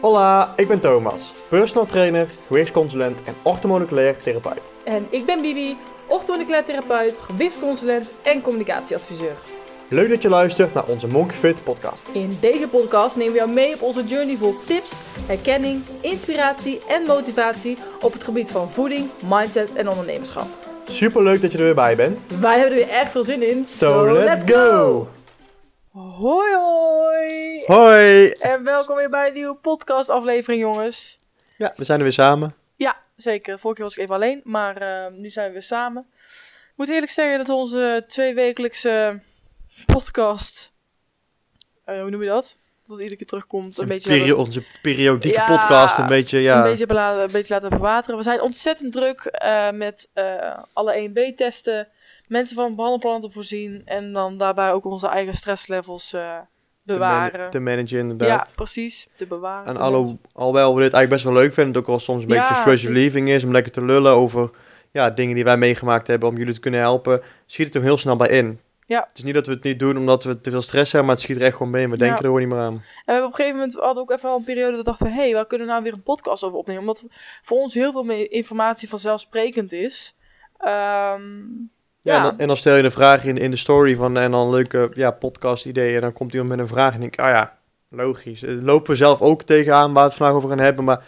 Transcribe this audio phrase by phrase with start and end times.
[0.00, 4.60] Hola, ik ben Thomas, personal trainer, gewichtsconsulent en orthomoleculair therapeut.
[4.84, 5.76] En ik ben Bibi,
[6.06, 9.36] orthomoleculair therapeut, gewichtsconsulent en communicatieadviseur.
[9.88, 12.08] Leuk dat je luistert naar onze Monkey Fit podcast.
[12.12, 14.92] In deze podcast nemen we jou mee op onze journey vol tips,
[15.26, 20.46] herkenning, inspiratie en motivatie op het gebied van voeding, mindset en ondernemerschap.
[20.84, 22.18] Super leuk dat je er weer bij bent.
[22.40, 23.66] Wij hebben er weer erg veel zin in.
[23.66, 25.06] So, let's go!
[25.92, 27.62] Hoi hoi!
[27.66, 28.30] Hoi!
[28.30, 31.18] En welkom weer bij een nieuwe podcast aflevering jongens.
[31.58, 32.54] Ja, we zijn er weer samen.
[32.76, 33.58] Ja, zeker.
[33.58, 36.06] Vorige keer was ik even alleen, maar eh, nu zijn we weer samen.
[36.64, 39.20] Ik moet eerlijk zeggen dat onze tweewekelijkse
[39.86, 40.72] podcast,
[41.84, 42.56] eh, hoe noem je dat?
[42.82, 44.10] Dat het iedere keer terugkomt, een, Een beetje...
[44.10, 46.56] perio- onze periodieke Ja, podcast een beetje, ja.
[46.56, 48.16] Een beetje, bela- een beetje laten bewateren.
[48.16, 51.88] We zijn ontzettend druk eh, met eh, alle 1B-testen,
[52.32, 56.46] mensen van behandelplannen te voorzien en dan daarbij ook onze eigen stresslevels te, man-
[56.82, 57.50] bewaren.
[57.50, 58.28] te managen inderdaad.
[58.28, 59.08] ja, precies.
[59.16, 59.66] Te bewaren.
[59.66, 59.80] En te
[60.32, 62.60] alhoewel we dit eigenlijk best wel leuk vinden, het ook wel soms een Ja, beetje
[62.60, 64.50] stress relieving is, om lekker te lullen over
[64.90, 67.98] ja, dingen die wij meegemaakt hebben, om jullie te kunnen helpen, schiet het er heel
[67.98, 68.60] snel bij in.
[68.86, 69.04] Ja.
[69.08, 71.16] Het is niet dat we het niet doen omdat we te veel stress hebben, maar
[71.16, 71.90] het schiet er echt gewoon in.
[71.90, 71.96] We Ja.
[71.96, 72.72] denken er gewoon niet meer aan.
[72.72, 74.78] En we hebben op een gegeven moment we hadden ook even al een periode dat
[74.78, 76.80] we dachten, hé, hey, waar kunnen we nou weer een podcast over opnemen?
[76.80, 77.04] Omdat
[77.42, 80.16] voor ons heel veel meer informatie vanzelfsprekend is.
[80.58, 81.20] Ehm,
[82.02, 82.16] Ja, Ja.
[82.18, 84.50] En, dan, en dan stel je een vraag in, in de story van en dan
[84.50, 87.28] leuke ja, podcast ideeën en dan komt iemand met een vraag en denk ik, ah
[87.28, 87.58] ja,
[87.88, 88.42] logisch.
[88.42, 91.04] Eh, lopen we zelf ook tegenaan waar we het vandaag over gaan hebben, maar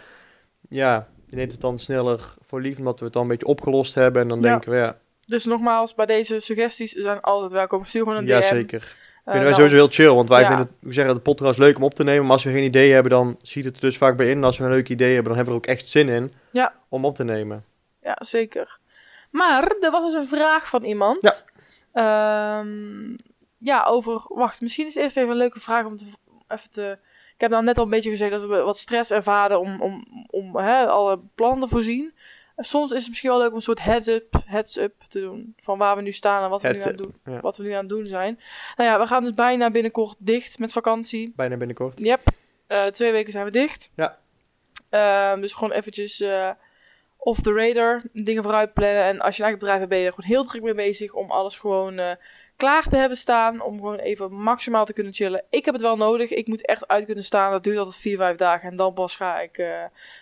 [0.69, 3.95] ja, je neemt het dan sneller voor lief omdat we het dan een beetje opgelost
[3.95, 4.43] hebben en dan Ja.
[4.49, 7.85] denken we, ja, dus nogmaals, bij deze suggesties zijn altijd welkom.
[7.85, 8.45] Stuur gewoon een ja DM.
[8.45, 8.79] zeker.
[8.79, 10.47] Eh, Vinden wij nou, sowieso heel chill, want wij ja.
[10.47, 12.63] vinden het, we zeggen de podcast leuk om op te nemen, maar als we geen
[12.63, 14.37] idee hebben, dan ziet het er dus vaak bij in.
[14.37, 16.33] En als we een leuk idee hebben, dan hebben we er ook echt zin in
[16.51, 16.73] Ja.
[16.89, 17.63] om op te nemen.
[18.01, 18.77] Ja, zeker.
[19.35, 21.17] Maar er was dus een vraag van iemand.
[21.21, 22.59] Ja.
[22.59, 23.17] Ehm,
[23.57, 24.21] ja, over...
[24.27, 26.05] Wacht, misschien is het eerst even een leuke vraag om te,
[26.47, 26.97] even te...
[27.33, 30.05] Ik heb nou net al een beetje gezegd dat we wat stress ervaren om, om,
[30.29, 32.13] om hè, alle plannen te voorzien.
[32.57, 35.53] Soms is het misschien wel leuk om een soort heads-up heads up te doen.
[35.57, 37.39] Van waar we nu staan en wat we, nu aan, doen, ja.
[37.39, 38.39] wat we nu aan het doen zijn.
[38.75, 41.33] Nou ja, we gaan dus bijna binnenkort dicht met vakantie.
[41.35, 42.03] Bijna binnenkort.
[42.03, 42.21] Yep.
[42.67, 43.91] Eh, twee weken zijn we dicht.
[43.95, 44.17] Ja.
[44.89, 46.49] Ehm, dus gewoon eventjes eh,
[47.25, 48.01] off the radar.
[48.13, 49.03] Dingen vooruit plannen.
[49.03, 51.13] En als je een eigen bedrijf hebt, ben je er gewoon heel druk mee bezig
[51.13, 52.11] om alles gewoon eh,
[52.55, 53.61] klaar te hebben staan.
[53.61, 55.43] Om gewoon even maximaal te kunnen chillen.
[55.49, 56.31] Ik heb het wel nodig.
[56.31, 57.51] Ik moet echt uit kunnen staan.
[57.51, 58.69] Dat duurt altijd vier, vijf dagen.
[58.69, 59.67] En dan pas ga ik, eh,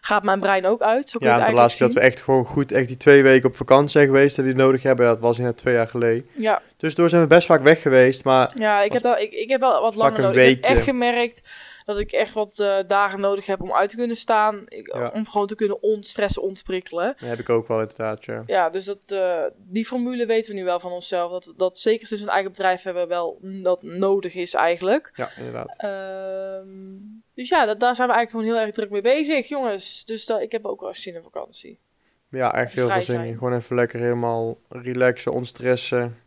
[0.02, 1.10] gaat mijn brein ook uit.
[1.10, 3.56] Zo Ja, het de laatste dat we echt gewoon goed echt die twee weken op
[3.56, 6.28] vakantie zijn geweest en die nodig hebben, dat was net twee jaar geleden.
[6.32, 9.50] Ja, Tussendoor zijn we best vaak weg geweest, maar ja ik, heb wel, ik, ik
[9.50, 10.48] heb wel wat langer nodig.
[10.48, 11.42] Ik heb echt gemerkt
[11.86, 14.62] dat ik echt wat eh, dagen nodig heb om uit te kunnen staan.
[14.68, 15.10] Ik- Ja.
[15.10, 17.06] Om gewoon te kunnen ontstressen, ontprikkelen.
[17.20, 18.44] dat heb ik ook wel inderdaad, ja.
[18.46, 21.32] Ja, dus dat, eh, die formule weten we nu wel van onszelf.
[21.32, 25.12] Dat, dat zeker sinds we een eigen bedrijf hebben wel dat nodig is eigenlijk.
[25.16, 25.76] Ja, inderdaad.
[25.78, 26.68] Ehm,
[27.34, 30.06] dus ja, dat, daar zijn we eigenlijk gewoon heel erg druk mee bezig, jongens.
[30.06, 31.80] Dus dat, ik heb ook wel zin in vakantie.
[32.30, 33.38] Ja, echt heel veel zin in.
[33.38, 36.18] Gewoon even lekker helemaal relaxen, ontstressen,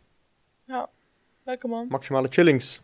[1.43, 1.85] Lekker man.
[1.89, 2.81] maximale chillings.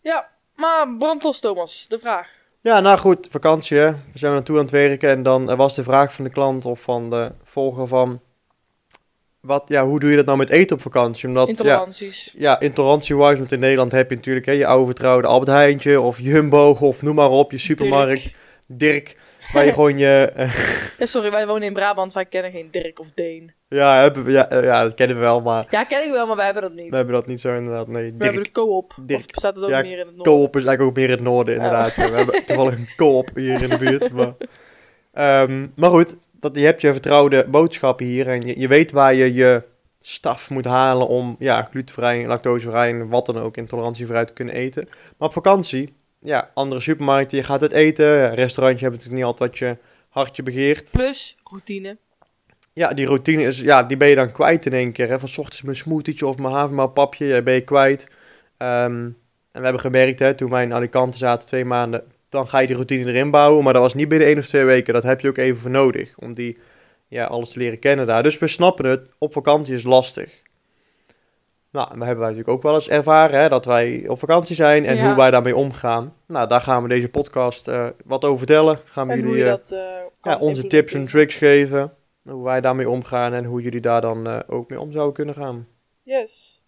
[0.00, 2.42] Ja, maar brandlos Thomas, de vraag.
[2.60, 3.90] Ja, nou goed, vakantie hè.
[3.92, 6.80] We zijn naartoe aan het werken en dan was de vraag van de klant of
[6.80, 8.20] van de volger van...
[9.40, 11.28] Wat, ja, hoe doe je dat nou met eten op vakantie?
[11.28, 12.34] Omdat, ja, Intoleranties.
[12.36, 16.20] ja, intolerantie-wise, want in Nederland heb je natuurlijk hè, je oude vertrouwde Albert Heijntje of
[16.20, 18.36] Jumbo of noem maar op, je supermarkt, Dirk.
[18.66, 19.16] Dirk,
[19.52, 20.32] waar je gewoon je...
[20.36, 20.54] eh,
[20.98, 23.52] Ja, sorry, wij wonen in Brabant, wij kennen geen Dirk of Deen.
[23.74, 26.26] Ja, hebben we, ja, eh, ja, dat kennen we wel, maar Ja, ken ik wel,
[26.26, 26.90] maar wij hebben dat niet.
[26.90, 27.88] we hebben dat niet zo inderdaad.
[27.88, 28.94] Nee, we hebben de co-op.
[29.00, 29.18] Dirk.
[29.20, 30.32] Of bestaat het ook Ja, meer in het noorden?
[30.32, 31.94] Co-op is eigenlijk ook meer in het noorden, inderdaad.
[31.94, 32.10] ja.
[32.10, 34.12] We hebben toevallig een co-op hier in de buurt.
[34.12, 34.34] Maar,
[35.12, 39.14] Ehm, maar goed, dat, je hebt je vertrouwde boodschappen hier en je, je weet waar
[39.14, 39.62] je je
[40.00, 44.88] staf moet halen om ja, glutenvrij, lactosevrij en wat dan ook intolerantievrij te kunnen eten.
[45.18, 48.34] Maar op vakantie, ja, andere supermarkten, je gaat het eten.
[48.34, 49.76] Restaurantje hebt natuurlijk niet altijd wat je
[50.08, 50.90] hartje begeert.
[50.90, 51.96] Plus routine.
[52.74, 55.08] Ja, die routine is, ja, die ben je dan kwijt in één keer.
[55.08, 55.18] Hè?
[55.18, 58.08] Van 's ochtends mijn smoothietje of mijn havermoutpapje, ja, ben je kwijt.
[58.56, 58.92] Ehm,
[59.52, 62.66] en we hebben gemerkt, hè, toen wij in Alicante zaten, twee maanden, dan ga je
[62.66, 63.64] die routine erin bouwen.
[63.64, 64.94] Maar dat was niet binnen één of twee weken.
[64.94, 66.58] Dat heb je ook even voor nodig, om die,
[67.08, 68.22] ja, alles te leren kennen daar.
[68.22, 70.42] Dus we snappen het, op vakantie is lastig.
[71.70, 74.56] Nou, en dat hebben wij natuurlijk ook wel eens ervaren, hè, dat wij op vakantie
[74.56, 75.06] zijn en Ja.
[75.06, 76.14] hoe wij daarmee omgaan.
[76.26, 78.78] Nou, daar gaan we deze podcast eh, wat over vertellen.
[78.84, 79.80] Gaan we En jullie eh, dat eh,
[80.22, 81.92] ja, onze tips en tricks geven.
[82.24, 85.34] Hoe wij daarmee omgaan en hoe jullie daar dan eh, ook mee om zouden kunnen
[85.34, 85.68] gaan.
[86.02, 86.64] Yes.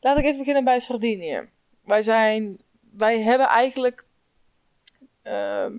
[0.00, 1.48] Laat ik eens beginnen bij Sardinië.
[1.84, 2.60] Wij zijn,
[2.96, 4.04] wij hebben eigenlijk,
[5.22, 5.72] ehm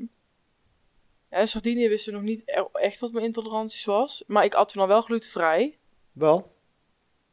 [1.30, 4.70] ja, in Sardinië wisten nog niet e- echt wat mijn intoleranties was, maar ik at
[4.70, 5.78] toen al wel glutenvrij.
[6.12, 6.52] Wel?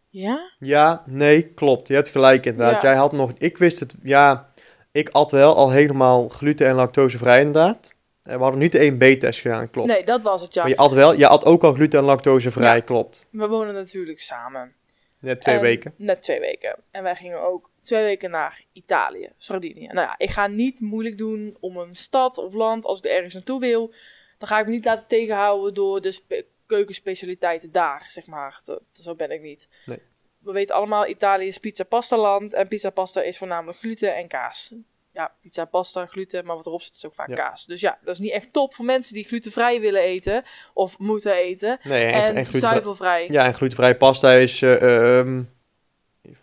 [0.09, 0.51] Ja?
[0.59, 1.89] Ja, nee, klopt.
[1.89, 2.83] Je hebt gelijk inderdaad.
[2.83, 2.89] Ja.
[2.89, 4.53] Jij had nog, ik wist het, ja,
[4.93, 7.91] ik at wel al helemaal gluten- en lactosevrij inderdaad.
[8.23, 9.89] Eh, we hadden niet de 1B-test gedaan, klopt.
[9.89, 10.63] Nee, dat was het, ja.
[10.63, 12.81] Maar je had wel, je had ook al gluten- en lactosevrij, Ja.
[12.81, 13.27] klopt.
[13.31, 14.75] We wonen natuurlijk samen.
[15.19, 15.95] Net twee En- weken.
[15.97, 16.77] Net twee weken.
[16.91, 19.87] En wij gingen ook twee weken naar Italië, Sardinië.
[19.87, 23.11] Nou ja, ik ga niet moeilijk doen om een stad of land, als ik er
[23.11, 23.93] ergens naartoe wil,
[24.39, 28.61] dan ga ik me niet laten tegenhouden door de spe- keukenspecialiteiten daar, zeg maar.
[28.65, 29.69] Dat, zo ben ik niet.
[29.87, 29.99] Nee.
[30.39, 34.29] We weten allemaal, Italië is pizza pasta land en pizza pasta is voornamelijk gluten en
[34.29, 34.73] kaas.
[35.21, 37.35] Ja, pizza pasta, gluten, maar wat erop zit is ook vaak Ja.
[37.35, 37.67] kaas.
[37.67, 40.43] Dus ja, dat is niet echt top voor mensen die glutenvrij willen eten
[40.75, 41.79] of moeten eten.
[41.83, 43.27] Nee, en, En, en glutenvrij- zuivelvrij.
[43.31, 44.63] Ja, en glutenvrije pasta is...
[44.63, 45.43] eh, ehm,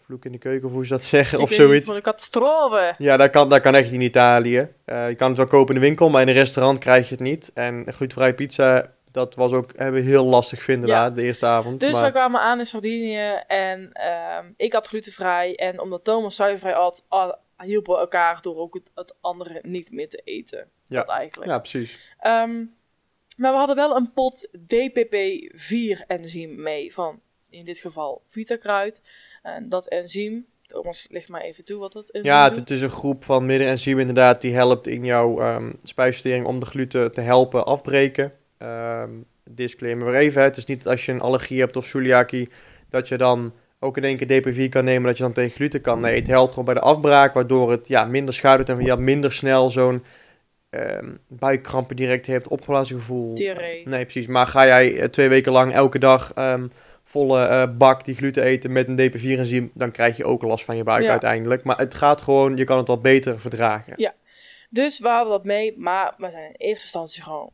[0.05, 1.85] vloek in de keuken, of hoe ze dat zeggen, Ik of niet, zoiets.
[1.85, 2.95] maar een catastrofe.
[2.97, 4.67] Ja, dat kan, dat kan echt in Italië.
[4.85, 7.13] Eh, je kan het wel kopen in de winkel, maar in een restaurant krijg je
[7.15, 7.51] het niet.
[7.53, 10.99] En glutenvrije pizza, dat was ook hebben we heel lastig vinden Ja.
[11.01, 11.79] daar, de eerste avond.
[11.79, 15.55] Dus maar, wij kwamen aan in Sardinië en ehm, ik had glutenvrij.
[15.55, 17.05] En omdat Thomas zuivervrij had,
[17.63, 20.69] hielpen elkaar door ook het, het andere niet meer te eten.
[20.85, 20.99] Ja.
[20.99, 21.51] Dat eigenlijk.
[21.51, 22.15] ja, precies.
[22.19, 22.65] Ehm,
[23.37, 29.01] maar we hadden wel een pot DPP-4-enzym mee van, in dit geval, Vitakruid.
[29.41, 32.59] En dat enzym, Thomas, ligt maar even toe wat dat enzym Ja, doet.
[32.59, 36.65] het is een groep van middenenzymen inderdaad, die helpt in jouw ehm spijsvertering om de
[36.65, 38.33] gluten te helpen afbreken.
[38.57, 39.11] Ehm
[39.49, 42.49] disclaimer weer even, het is niet als je een allergie hebt of celiakie,
[42.89, 45.81] dat je dan ook in één keer DP4 kan nemen, dat je dan tegen gluten
[45.81, 45.99] kan.
[45.99, 48.95] Nee, het helpt gewoon bij de afbraak, waardoor het ja, minder schade doet en je
[48.95, 50.03] minder snel zo'n
[50.69, 53.33] ehm buikkrampen direct hebt, opgeblazen gevoel.
[53.35, 53.87] Diarree.
[53.87, 54.27] Nee, precies.
[54.27, 56.67] Maar ga jij eh, twee weken lang elke dag ehm,
[57.03, 60.77] volle eh, bak die gluten eten met een DP4-enzym, dan krijg je ook last van
[60.77, 61.09] je buik Ja.
[61.11, 61.63] uiteindelijk.
[61.63, 63.93] Maar het gaat gewoon, je kan het al beter verdragen.
[63.95, 64.13] Ja.
[64.69, 67.51] Dus we hadden dat mee, maar we zijn in eerste instantie gewoon,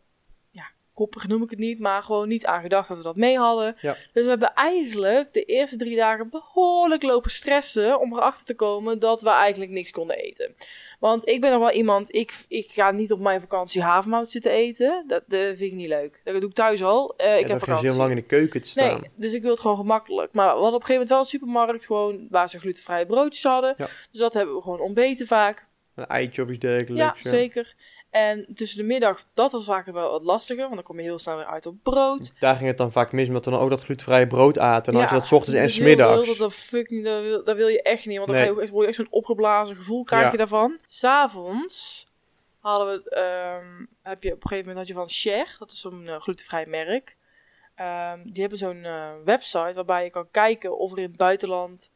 [0.94, 3.75] koppig noem ik het niet, maar gewoon niet aan gedacht dat we dat mee hadden.
[3.81, 3.95] Ja.
[4.13, 9.00] Dus we hebben eigenlijk de eerste drie dagen behoorlijk lopen stressen om erachter te komen
[9.00, 10.54] dat we eigenlijk niks konden eten.
[11.00, 14.51] Want ik ben nog wel iemand, ik, ik ga niet op mijn vakantie havermout zitten
[14.51, 15.04] eten.
[15.07, 16.22] Dat, vind ik niet leuk.
[16.24, 17.13] Dat doe ik thuis al.
[17.18, 17.92] Eh, ik heb vakantie.
[17.92, 19.01] om lang in de keuken te staan.
[19.01, 20.34] Nee, dus ik wil het gewoon gemakkelijk.
[20.34, 23.44] Maar we hadden op een gegeven moment wel een supermarkt gewoon waar ze glutenvrije broodjes
[23.44, 23.74] hadden.
[23.78, 23.88] Ja.
[24.12, 25.68] Dus dat hebben we gewoon ontbeten vaak.
[25.96, 27.22] Een eitje of iets dergelijks.
[27.22, 27.75] Ja, zeker.
[28.13, 31.19] En tussen de middag, dat was vaker wel wat lastiger, want dan kom je heel
[31.19, 32.33] snel weer uit op brood.
[32.39, 34.92] Daar ging het dan vaak mis, omdat we dan ook dat glutenvrije brood aten.
[34.94, 36.38] Dan had je dat ochtends en smiddags.
[36.38, 38.45] Dat, fucking, dat, wil, dat wil je echt niet, want dan Nee.
[38.56, 40.31] ga je word je echt zo'n opgeblazen gevoel krijg Ja.
[40.31, 40.80] je daarvan.
[40.86, 42.06] S'avonds
[42.60, 45.80] hadden we, ehm, heb je op een gegeven moment had je van Cher, dat is
[45.80, 47.18] zo'n eh, glutenvrij merk.
[47.75, 51.92] Ehm, die hebben zo'n eh, website waarbij je kan kijken of er in het buitenland...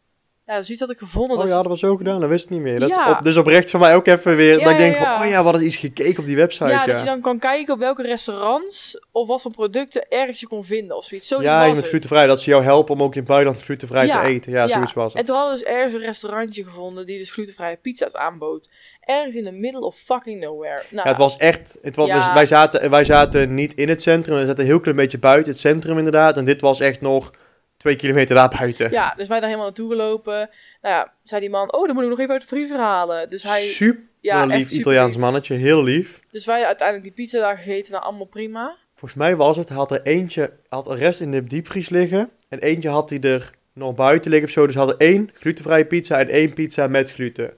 [0.48, 1.32] Ja, dat is iets dat ik gevonden.
[1.32, 2.80] Oh dat ja, hadden we zo gedaan, dat wist ik niet meer.
[2.80, 3.10] Dat Ja.
[3.12, 5.18] is op, dus oprecht voor mij ook even weer, Ja, dat ik denk ja.
[5.18, 6.70] van, oh ja, we hadden iets gekeken op die website.
[6.70, 10.48] ja, dat je dan kan kijken op welke restaurants of wat voor producten ergens je
[10.48, 11.28] kon vinden of zoiets.
[11.28, 14.08] Zoiets ja was met glutenvrij, dat ze jou helpen om ook in het buitenland glutenvrij
[14.08, 14.52] te eten.
[14.52, 15.20] Ja, zoiets was het.
[15.22, 18.70] En toen hadden we dus ergens een restaurantje gevonden die dus glutenvrije pizza's aanbood.
[19.02, 20.82] Ergens in the middle of fucking nowhere.
[20.90, 24.38] Nou, het was echt, het was, dus wij, zaten, wij zaten niet in het centrum,
[24.38, 26.38] we zaten een heel klein beetje buiten het centrum inderdaad.
[26.38, 27.32] En dit was echt nog
[27.78, 28.92] twee kilometer daar buiten.
[28.92, 30.50] ja, dus wij daar helemaal naartoe gelopen.
[30.82, 33.30] Nou ja, zei die man, oh, dan moet ik nog even uit de vriezer halen.
[33.30, 35.22] Dus hij, Super ja, lief echt super Italiaans lief.
[35.22, 36.22] mannetje, heel lief.
[36.32, 38.76] Dus wij uiteindelijk die pizza daar gegeten, nou allemaal prima.
[38.96, 42.30] Volgens mij was het, hij had er eentje, had een rest in de diepvries liggen.
[42.50, 44.66] En eentje had hij er nog buiten liggen of zo.
[44.66, 47.54] Dus hij had één glutenvrije pizza en één pizza met gluten.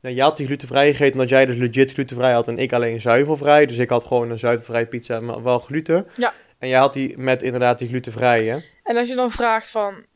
[0.00, 3.00] Nou, je had die glutenvrij gegeten omdat jij dus legit glutenvrij had en ik alleen
[3.00, 3.66] zuivelvrij.
[3.66, 6.06] Dus ik had gewoon een zuivelvrije pizza, maar wel gluten.
[6.14, 6.32] Ja.
[6.58, 8.62] En jij had die met inderdaad die glutenvrije.
[8.82, 10.06] En als je dan vraagt van,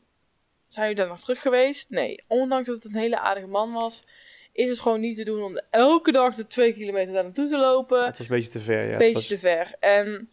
[0.67, 1.89] zijn jullie daar nog terug geweest?
[1.89, 4.03] Nee, ondanks dat het een hele aardige man was,
[4.51, 7.57] is het gewoon niet te doen om elke dag de twee kilometer daar naartoe te
[7.57, 8.05] lopen.
[8.05, 8.97] Het was een beetje te ver, ja.
[8.97, 9.73] Beetje was te ver.
[9.79, 10.29] En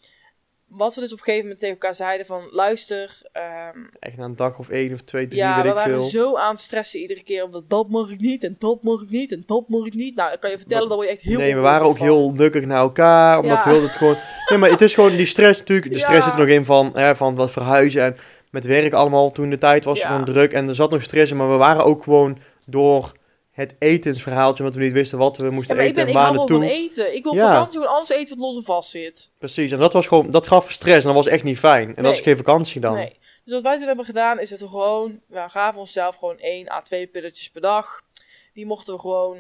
[0.77, 4.25] wat we dus op een gegeven moment tegen elkaar zeiden van, luister, ehm, echt na
[4.25, 6.03] een dag of één of twee, drie, ja, weet we ik waren veel.
[6.03, 9.11] zo aan het stressen iedere keer, omdat dat mag ik niet, en dat mag ik
[9.11, 10.17] niet, en dat mag ik niet.
[10.17, 12.07] Nou, dan kan je vertellen, dat je echt heel nee, we waren ook van.
[12.07, 13.65] heel nukkig naar elkaar, omdat Ja.
[13.65, 14.17] we wilden het gewoon...
[14.49, 15.93] Nee, maar het is gewoon die stress natuurlijk.
[15.93, 16.23] De stress Ja.
[16.25, 18.17] zit er nog in van, hè, van wat verhuizen en
[18.51, 19.33] met werk allemaal.
[19.33, 20.07] Toen de tijd was Ja.
[20.07, 21.37] gewoon druk en er zat nog stress in.
[21.37, 23.13] Maar we waren ook gewoon door
[23.55, 26.17] het etensverhaaltje, omdat we niet wisten wat we Ja, moesten ik, eten ben, en ik
[26.17, 27.15] hou wel van eten.
[27.15, 27.41] Ik wil Ja.
[27.41, 29.31] vakantie gewoon alles eten wat los en vast zit.
[29.39, 31.89] Precies, en dat was gewoon, dat gaf stress en dat was echt niet fijn.
[31.89, 32.13] En dat Nee.
[32.13, 32.95] is geen vakantie dan.
[32.95, 33.19] Nee.
[33.45, 36.71] Dus wat wij toen hebben gedaan, is dat we gewoon, we gaven onszelf gewoon 1
[36.71, 38.03] à 2 pilletjes per dag.
[38.53, 39.39] Die mochten we gewoon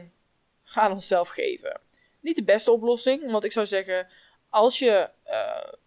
[0.74, 1.80] aan onszelf geven.
[2.20, 4.06] Niet de beste oplossing, want ik zou zeggen,
[4.50, 5.38] als je eh,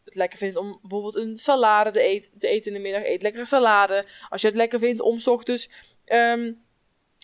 [0.06, 3.22] het lekker vindt om bijvoorbeeld een salade te eten, te eten in de middag, eet
[3.22, 4.06] lekkere salade.
[4.30, 5.70] Als je het lekker vindt om 's ochtends
[6.06, 6.52] ehm,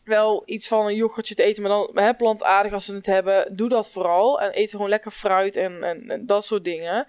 [0.03, 3.55] wel iets van een yoghurtje te eten, maar dan hè, plantaardig als ze het hebben,
[3.55, 4.41] doe dat vooral.
[4.41, 7.07] En eet gewoon lekker fruit en, en, en dat soort dingen.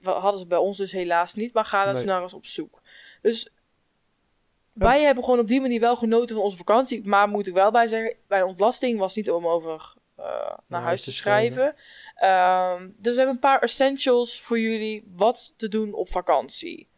[0.00, 2.04] We hadden ze bij ons dus helaas niet, maar ga daar Nee.
[2.04, 2.82] naar eens op zoek.
[3.22, 3.52] Dus
[4.72, 7.08] wij hebben gewoon op die manier wel genoten van onze vakantie.
[7.08, 11.02] Maar moet ik wel bij zeggen, bij ontlasting was niet om over eh, naar huis
[11.02, 11.74] te schrijven.
[12.14, 16.88] Ehm, dus we hebben een paar essentials voor jullie wat te doen op vakantie.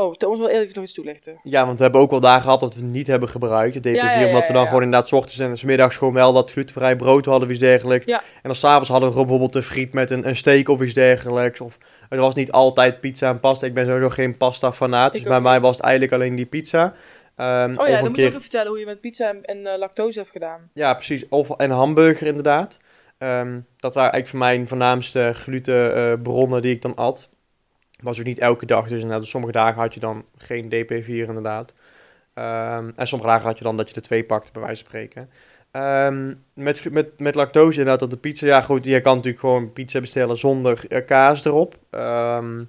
[0.00, 1.40] Oh, Thomas wil even nog iets toelichten.
[1.42, 3.86] Ja, want we hebben ook wel dagen gehad dat we het niet hebben gebruikt, het
[3.88, 6.14] DP4, Ja, ja, ja, omdat we dan gewoon inderdaad 's ochtends en 's middags gewoon
[6.14, 8.06] wel dat glutenvrij brood hadden of iets dergelijks.
[8.06, 11.60] En dan s'avonds hadden we bijvoorbeeld een friet met een, een steak of iets dergelijks.
[11.60, 11.78] Of
[12.08, 13.66] het was niet altijd pizza en pasta.
[13.66, 16.94] Ik ben sowieso geen pasta fanaat, dus bij mij was het eigenlijk alleen die pizza.
[17.36, 19.66] Ehm, Oh ja, dan moet je ook nog vertellen hoe je met pizza en, en
[19.66, 20.70] eh, lactose hebt gedaan.
[20.72, 21.28] Ja, precies.
[21.28, 22.78] Of en hamburger inderdaad.
[23.18, 27.28] Ehm, dat waren eigenlijk voor mij mijn voornaamste glutenbronnen die ik dan at.
[28.02, 31.74] Was ook niet elke dag, dus inderdaad, sommige dagen had je dan geen DP4 inderdaad.
[32.34, 34.90] Ehm, en sommige dagen had je dan dat je er twee pakte, bij wijze van
[34.90, 35.30] spreken.
[35.70, 39.72] Ehm, met, met, met lactose inderdaad, dat de pizza, ja goed, je kan natuurlijk gewoon
[39.72, 41.78] pizza bestellen zonder eh, kaas erop.
[41.90, 42.64] Ehm,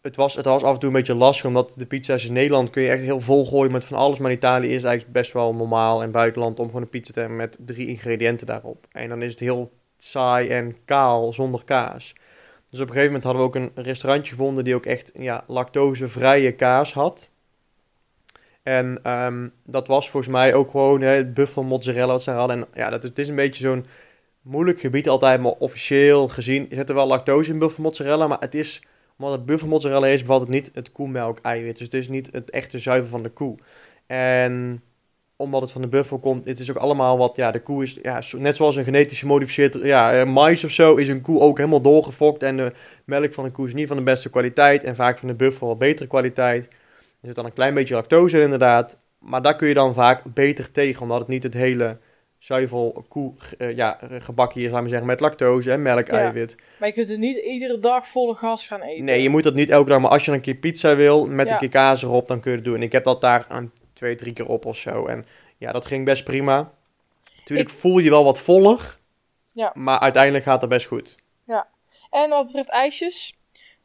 [0.00, 2.70] het, was, het was af en toe een beetje lastig, omdat de pizza's in Nederland
[2.70, 4.18] kun je echt heel vol gooien met van alles.
[4.18, 7.18] Maar in Italië is eigenlijk best wel normaal in buitenland om gewoon een pizza te
[7.18, 8.86] hebben met drie ingrediënten daarop.
[8.92, 12.14] En dan is het heel saai en kaal zonder kaas.
[12.76, 15.44] Dus op een gegeven moment hadden we ook een restaurantje gevonden die ook echt ja,
[15.46, 17.30] lactosevrije kaas had.
[18.62, 22.56] En ehm, dat was volgens mij ook gewoon hè, het buffel mozzarella wat ze hadden.
[22.56, 23.86] En ja, dat is, het is een beetje zo'n
[24.42, 28.26] moeilijk gebied altijd, maar officieel gezien zit er wel lactose in buffel mozzarella.
[28.26, 28.82] Maar het is,
[29.18, 31.76] omdat het buffel mozzarella is, bevat het niet het koemelk eiwit.
[31.76, 33.56] Dus het is niet het echte zuivel van de koe.
[34.06, 34.82] En
[35.36, 37.98] omdat het van de buffel komt, het is ook allemaal wat, ja, de koe is,
[38.02, 41.56] ja, net zoals een genetisch gemodificeerd, ja, eh, mais of zo, is een koe ook
[41.56, 42.42] helemaal doorgefokt.
[42.42, 42.72] En de
[43.04, 45.66] melk van een koe is niet van de beste kwaliteit en vaak van de buffel
[45.66, 46.64] wat betere kwaliteit.
[47.20, 50.22] Er zit dan een klein beetje lactose in inderdaad, maar daar kun je dan vaak
[50.34, 51.96] beter tegen, omdat het niet het hele
[52.38, 56.12] zuivel koe, eh, ja, gebakje is, laten we zeggen, met lactose en melk, Ja.
[56.18, 56.56] eiwit.
[56.78, 59.04] Maar je kunt er niet iedere dag volle gas gaan eten.
[59.04, 61.26] Nee, je moet dat niet elke dag, maar als je dan een keer pizza wil
[61.26, 61.52] met Ja.
[61.52, 62.82] een keer kaas erop, dan kun je het doen.
[62.82, 65.06] Ik heb dat daar aan twee, drie keer op of zo.
[65.06, 65.26] En
[65.56, 66.72] ja, dat ging best prima.
[67.44, 68.98] Tuurlijk voel je wel wat voller,
[69.50, 69.72] Ja.
[69.74, 71.16] maar uiteindelijk gaat het best goed.
[72.10, 73.34] En wat betreft ijsjes,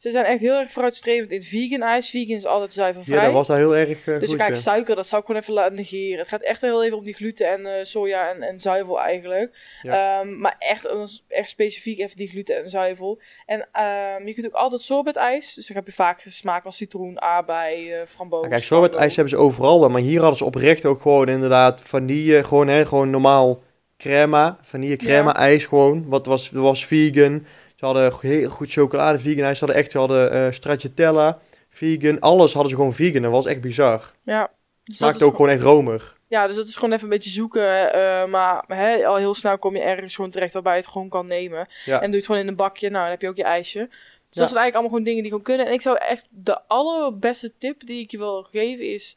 [0.02, 2.10] ze zijn echt heel erg vooruitstrevend in vegan ijs.
[2.10, 3.24] Vegan is altijd Ja, zuivelvrij.
[3.24, 4.38] dat was daar heel erg eh, dus goed.
[4.38, 4.60] kijk, ja.
[4.60, 6.18] suiker, dat zou ik gewoon even laten negeren.
[6.18, 9.58] Het gaat echt heel even om die gluten en eh, soja en, en zuivel eigenlijk.
[9.82, 10.20] Ja.
[10.20, 13.20] Ehm, maar echt, een- echt specifiek even die gluten en zuivel.
[13.46, 15.54] En ehm, je kunt ook altijd sorbet-ijs.
[15.54, 18.42] Dus dan heb je vaak smaak als citroen, aardbei, eh framboos.
[18.42, 21.80] Ja, kijk, sorbet ijs hebben ze overal maar hier hadden ze oprecht ook gewoon inderdaad
[21.84, 23.62] vanille, gewoon, hè, gewoon normaal
[23.98, 26.08] crema, vanille crema ijs gewoon.
[26.08, 27.46] Wat was, was vegan.
[27.82, 29.54] Ze hadden heel goed chocolade vegan.
[29.56, 31.38] Ze hadden echt, ze hadden eh stracciatella,
[31.70, 33.22] vegan, alles hadden ze gewoon vegan.
[33.22, 34.12] Dat was echt bizar.
[34.22, 34.50] Ja.
[34.84, 36.18] Dus is ook gewoon echt romig.
[36.28, 37.92] Ja, dus dat is gewoon even een beetje zoeken.
[37.92, 41.08] eh, maar hè, al heel snel kom je ergens gewoon terecht waarbij je het gewoon
[41.08, 41.66] kan nemen.
[41.84, 41.94] Ja.
[41.94, 42.90] En doe je het gewoon in een bakje.
[42.90, 43.78] Nou, dan heb je ook je ijsje.
[43.78, 43.96] Dus Ja.
[44.40, 45.66] dat zijn eigenlijk allemaal gewoon dingen die gewoon kunnen.
[45.66, 49.16] En ik zou echt de allerbeste tip die ik je wil geven is...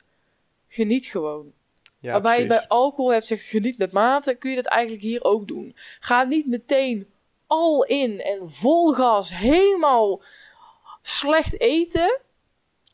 [0.68, 1.52] Geniet gewoon.
[2.00, 5.24] Ja, waarbij je bij alcohol hebt zegt geniet met mate, kun je dat eigenlijk hier
[5.24, 5.76] ook doen.
[6.00, 7.08] Ga niet meteen
[7.48, 10.22] al in en vol gas helemaal
[11.02, 12.20] slecht eten.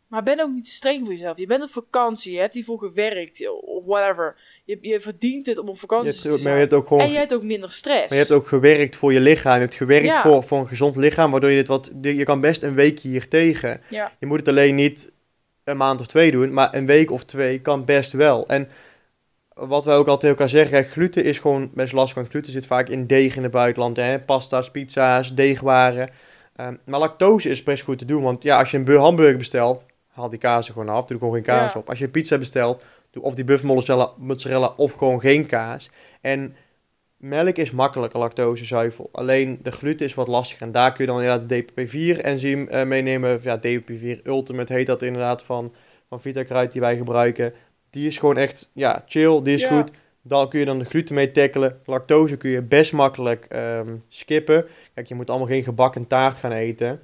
[0.07, 1.37] Maar ben ook niet streng voor jezelf.
[1.37, 4.35] Je bent op vakantie, je hebt hiervoor gewerkt, of whatever.
[4.65, 6.57] Je, je verdient het om op vakantie hebt, te maar je zijn.
[6.57, 7.99] hebt ook gewoon En je hebt ook minder stress.
[8.01, 9.53] Maar je hebt ook gewerkt voor je lichaam.
[9.53, 10.21] Je hebt gewerkt Ja.
[10.21, 11.91] voor, voor een gezond lichaam, waardoor je dit wat...
[12.01, 13.81] Je kan best een weekje hier tegen.
[13.89, 14.11] Ja.
[14.19, 15.11] Je moet het alleen niet
[15.63, 18.47] een maand of twee doen, maar een week of twee kan best wel.
[18.47, 18.69] En
[19.53, 22.65] wat wij ook altijd tegen elkaar zeggen, gluten is gewoon best lastig, want gluten zit
[22.65, 23.97] vaak in deeg in het buitenland.
[23.97, 24.19] Hè?
[24.19, 26.09] Pasta's, pizza's, deegwaren.
[26.55, 29.37] Ehm, maar lactose is best goed te doen, want ja, als je een bu- hamburger
[29.37, 31.79] bestelt, haal die kaas er gewoon af, doe er gewoon geen kaas Ja.
[31.79, 31.89] op.
[31.89, 35.91] Als je een pizza bestelt, doe of die buff mozzarella, mozzarella of gewoon geen kaas.
[36.21, 36.55] En
[37.17, 39.09] melk is makkelijker lactose zuivel.
[39.11, 40.65] Alleen de gluten is wat lastiger.
[40.65, 43.39] En daar kun je dan inderdaad de DPP4-enzym eh, meenemen.
[43.43, 45.73] Ja, DPP4 Ultimate heet dat inderdaad van,
[46.07, 47.53] van Vitakruid die wij gebruiken.
[47.91, 49.77] Die is gewoon echt, ja, chill, die is Ja.
[49.81, 49.91] goed.
[50.23, 51.81] Dan kun je dan de gluten mee tackelen.
[51.85, 54.65] Lactose kun je best makkelijk ehm, skippen.
[54.93, 57.01] Kijk, je moet allemaal geen gebak en taart gaan eten.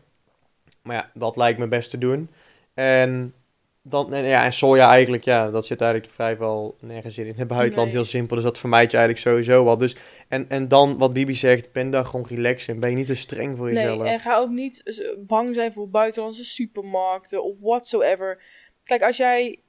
[0.82, 2.30] Maar ja, dat lijkt me best te doen.
[2.74, 3.34] En,
[3.82, 7.26] dan, en, ja, en soja eigenlijk, ja, dat zit eigenlijk vrijwel nergens in.
[7.26, 7.96] In het buitenland Nee.
[7.98, 9.78] heel simpel, dus dat vermijd je eigenlijk sowieso wel.
[9.78, 9.96] Dus,
[10.28, 12.80] en, en dan, wat Bibi zegt, ben daar gewoon relaxed in.
[12.80, 14.02] Ben je niet te streng voor jezelf.
[14.02, 18.44] Nee, en ga ook niet bang zijn voor buitenlandse supermarkten of whatsoever.
[18.84, 19.60] Kijk, als jij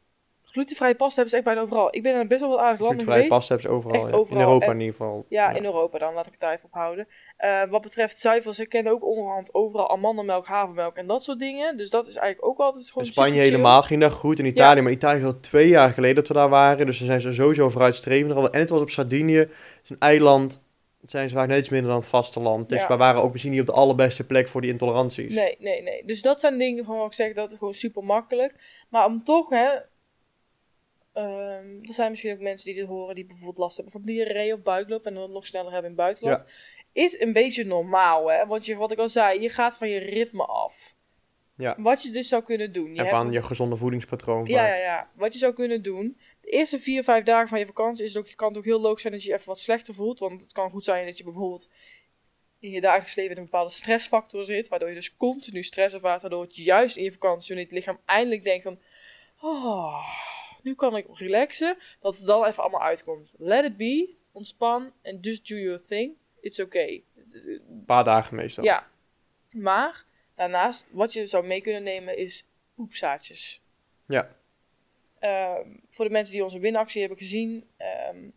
[0.53, 1.89] glutenvrije pasta hebt, is echt bijna overal.
[1.95, 3.39] Ik ben in best wel wat aardig landen Glutenvrije geweest.
[3.49, 4.01] pasta hebben ze overal.
[4.01, 4.19] Echt ja.
[4.19, 4.41] overal.
[4.41, 5.25] In Europa En- in ieder geval.
[5.29, 7.09] Ja, in Europa dan, laat ik het daar even op houden.
[7.37, 11.77] Eh, wat betreft zuivels, ik ken ook onderhand overal amandelmelk, havermelk en dat soort dingen.
[11.77, 14.39] Dus dat is eigenlijk ook altijd gewoon In Spanje helemaal ging dat goed.
[14.39, 16.87] In Italië, maar Italië is al twee jaar geleden dat we daar waren.
[16.87, 18.51] Dus dan zijn ze sowieso vooruitstrevend.
[18.53, 19.37] En het was op Sardinië.
[19.39, 19.51] Het
[19.85, 20.67] is een eiland.
[21.01, 22.69] Het zijn ze vaak net iets minder dan het vasteland.
[22.69, 22.89] Dus Ja.
[22.89, 25.35] we waren ook misschien niet op de allerbeste plek voor die intoleranties.
[25.35, 26.03] Nee, nee, nee.
[26.07, 28.55] Dus dat zijn dingen van wat ik zeg, dat is gewoon super makkelijk.
[28.89, 29.69] Maar om toch, hè,
[31.19, 34.53] Ehm, er zijn misschien ook mensen die dit horen die bijvoorbeeld last hebben van diarree
[34.53, 36.45] of buikloop en dat nog sneller hebben in het buitenland.
[36.93, 38.47] Is een beetje normaal, hè?
[38.47, 40.95] Want je, wat ik al zei, je gaat van je ritme af.
[41.57, 41.77] Ja.
[41.79, 42.85] Wat je dus zou kunnen doen.
[42.85, 44.47] Je En hebt van je gezonde voedingspatroon.
[44.47, 45.11] Ja, ja, ja.
[45.15, 46.19] Wat je zou kunnen doen.
[46.41, 48.81] De eerste vier, vijf dagen van je vakantie is het ook, kan het ook heel
[48.81, 50.19] logisch zijn dat je je even wat slechter voelt.
[50.19, 51.71] Want het kan goed zijn dat je bijvoorbeeld
[52.59, 54.69] in je dagelijks leven in een bepaalde stressfactor zit.
[54.69, 56.21] Waardoor je dus continu stress ervaart.
[56.21, 58.79] Waardoor het juist in je vakantie, wanneer het lichaam eindelijk denkt van...
[59.41, 60.07] Oh,
[60.63, 61.77] nu kan ik relaxen.
[62.01, 63.35] Dat het dan even allemaal uitkomt.
[63.39, 64.15] Let it be.
[64.33, 64.93] Ontspan.
[65.03, 66.17] En just do your thing.
[66.41, 67.05] It's okay.
[67.45, 68.65] Een paar dagen meestal.
[68.65, 68.87] Ja.
[69.57, 73.63] Maar daarnaast, wat je zou mee kunnen nemen is poepzaadjes.
[74.07, 74.37] Ja.
[75.19, 78.29] Ehm, voor de mensen die onze winactie hebben gezien, ehm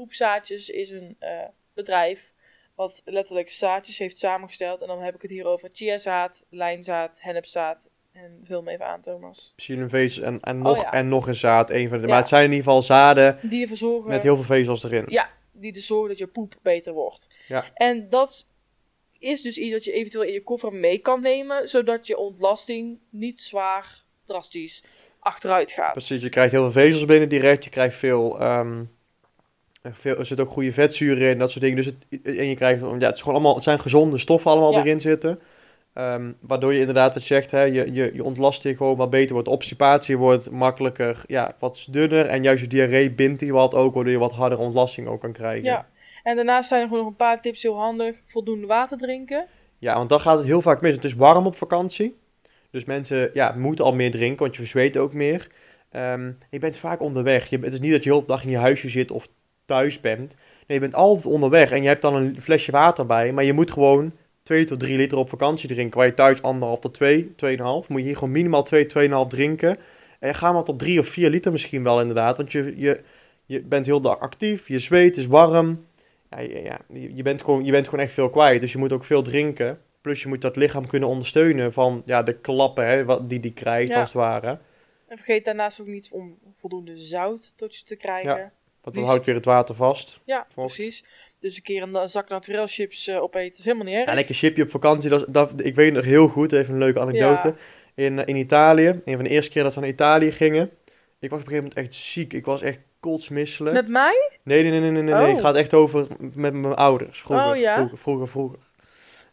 [0.00, 2.32] Poepzaadjes is een eh, bedrijf
[2.74, 4.82] wat letterlijk zaadjes heeft samengesteld.
[4.82, 9.00] En dan heb ik het hier over chiazaad, lijnzaad, hennepzaad en vul me even aan,
[9.00, 9.54] Thomas.
[9.56, 10.92] En, en, nog, Oh, ja.
[10.92, 11.70] en nog een zaad.
[11.70, 12.08] Een van de, Ja.
[12.10, 14.10] Maar het zijn in ieder geval zaden Die ervoor zorgen...
[14.10, 15.04] met heel veel vezels erin.
[15.08, 17.30] Ja, die dus zorgen dat je poep beter wordt.
[17.48, 17.64] Ja.
[17.74, 18.46] En dat
[19.18, 22.98] is dus iets dat je eventueel in je koffer mee kan nemen, zodat je ontlasting
[23.10, 24.84] niet zwaar drastisch
[25.18, 25.92] achteruit gaat.
[25.92, 27.64] Precies, je krijgt heel veel vezels binnen direct.
[27.64, 28.84] Je krijgt veel, ehm,
[29.82, 31.76] veel er zit ook goede vetzuren in, dat soort dingen.
[31.76, 34.72] Dus het, en je krijgt, ja, het, is gewoon allemaal, het zijn gezonde stoffen allemaal
[34.72, 34.78] Ja.
[34.80, 35.40] erin zitten.
[35.92, 39.32] Ehm, waardoor je inderdaad wat je zegt, hè, je, je, je ontlasting gewoon wat beter
[39.32, 39.48] wordt.
[39.48, 42.26] Obstipatie wordt makkelijker, ja, wat dunner.
[42.26, 45.32] En juist je diarree bindt die wat ook, waardoor je wat harder ontlasting ook kan
[45.32, 45.64] krijgen.
[45.64, 45.88] Ja.
[46.22, 48.20] En daarnaast zijn er gewoon nog een paar tips heel handig.
[48.24, 49.46] Voldoende water drinken.
[49.78, 50.94] Ja, want dan gaat het heel vaak mis.
[50.94, 52.18] Het is warm op vakantie.
[52.70, 55.48] Dus mensen ja, moeten al meer drinken, want je verzweet ook meer.
[55.90, 57.50] Ehm, je bent vaak onderweg.
[57.50, 59.28] Je, het is niet dat je heel de dag in je huisje zit of
[59.64, 60.34] thuis bent.
[60.66, 63.32] Nee, je bent altijd onderweg en je hebt dan een flesje water bij.
[63.32, 64.12] Maar je moet gewoon
[64.50, 65.98] 2 tot 3 liter op vakantie drinken.
[65.98, 67.32] Waar je thuis anderhalf tot 2, 2,5.
[67.62, 69.78] Moet je hier gewoon minimaal 2, 2,5 drinken.
[70.18, 72.36] En ga maar tot 3 of 4 liter misschien wel inderdaad.
[72.36, 73.00] Want je, je,
[73.46, 74.68] je bent heel dag actief.
[74.68, 75.86] Je zweet, is warm.
[76.30, 78.60] Ja, je, ja, je, bent gewoon, je bent gewoon echt veel kwijt.
[78.60, 79.80] Dus je moet ook veel drinken.
[80.00, 83.52] Plus je moet dat lichaam kunnen ondersteunen van ja, de klappen hè, wat, die die
[83.52, 83.98] krijgt Ja.
[83.98, 84.58] als het ware.
[85.08, 88.36] En vergeet daarnaast ook niet om voldoende zout tot je te krijgen.
[88.36, 90.20] Ja, Want dan houdt weer het water vast.
[90.26, 90.54] Vocht.
[90.54, 91.04] precies.
[91.40, 94.06] Dus een keer een zak naturel chips eh, opeten is helemaal niet erg.
[94.08, 95.10] Ja, lekker chipje op vakantie.
[95.10, 97.54] Dat, is- dat, ik weet nog heel goed, even een leuke anekdote.
[97.94, 100.70] In, eh, in Italië, een van de eerste keer dat we naar Italië gingen.
[101.18, 102.32] Ik was op een gegeven moment echt ziek.
[102.32, 103.74] Ik was echt kotsmisselijk.
[103.74, 104.30] Met mij?
[104.42, 105.02] Nee, nee, nee, nee, nee.
[105.14, 105.22] nee.
[105.26, 105.28] Oh.
[105.32, 107.20] Het gaat echt over met mijn ouders.
[107.20, 107.74] Vroeger, Oh, ja?
[107.76, 108.58] vroeger, vroeger, vroeger.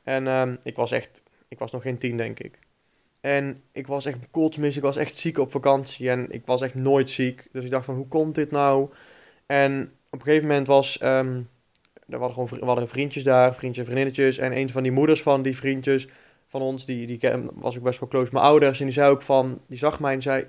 [0.04, 2.60] En ehm, ik was echt, ik was nog geen tien, denk ik.
[3.22, 6.10] En ik was echt kotsmisselijk, ik was echt ziek op vakantie.
[6.10, 7.48] En ik was echt nooit ziek.
[7.52, 8.90] Dus ik dacht van, hoe komt dit nou?
[9.46, 11.42] En op een gegeven moment was, ehm,
[12.10, 14.38] er waren gewoon we hadden vriendjes daar, vriendjes en vriendinnetjes.
[14.38, 16.08] En een van die moeders van die vriendjes
[16.48, 17.20] van ons, die, die
[17.54, 18.80] was ook best wel close met mijn ouders.
[18.80, 20.48] En die zei ook van, die zag mij en zei,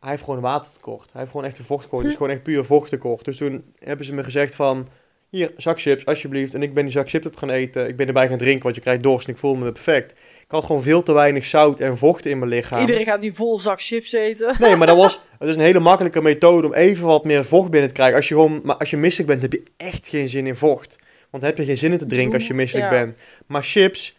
[0.00, 1.12] hij heeft gewoon een watertekort.
[1.12, 2.04] Hij heeft gewoon echt een vochttekort.
[2.04, 2.16] Is Hm.
[2.16, 3.24] gewoon echt puur vochttekort.
[3.24, 4.88] Dus toen hebben ze me gezegd van,
[5.28, 6.54] hier, zak chips, alsjeblieft.
[6.54, 7.88] En ik ben die zak chips op gaan eten.
[7.88, 10.14] Ik ben erbij gaan drinken, want je krijgt dorst en ik voel me perfect.
[10.52, 12.80] Ik had gewoon veel te weinig zout en vocht in mijn lichaam.
[12.80, 14.54] Iedereen gaat nu vol zak chips eten.
[14.60, 17.70] Nee, maar dat was, het is een hele makkelijke methode om even wat meer vocht
[17.70, 18.16] binnen te krijgen.
[18.16, 20.96] Als je gewoon, maar als je misselijk bent, heb je echt geen zin in vocht.
[21.30, 22.98] Want dan heb je geen zin in te drinken als je misselijk Ja.
[22.98, 23.18] bent.
[23.46, 24.18] Maar chips,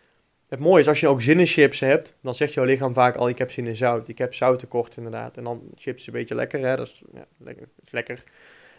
[0.50, 3.16] het mooie is als je ook zin in chips hebt, dan zegt jouw lichaam vaak
[3.16, 4.08] al, ik heb zin in zout.
[4.08, 5.38] Ik heb zouttekort inderdaad.
[5.38, 6.76] En dan chips een beetje lekker, hè.
[6.76, 8.24] Dat is, ja, lekker, is lekker.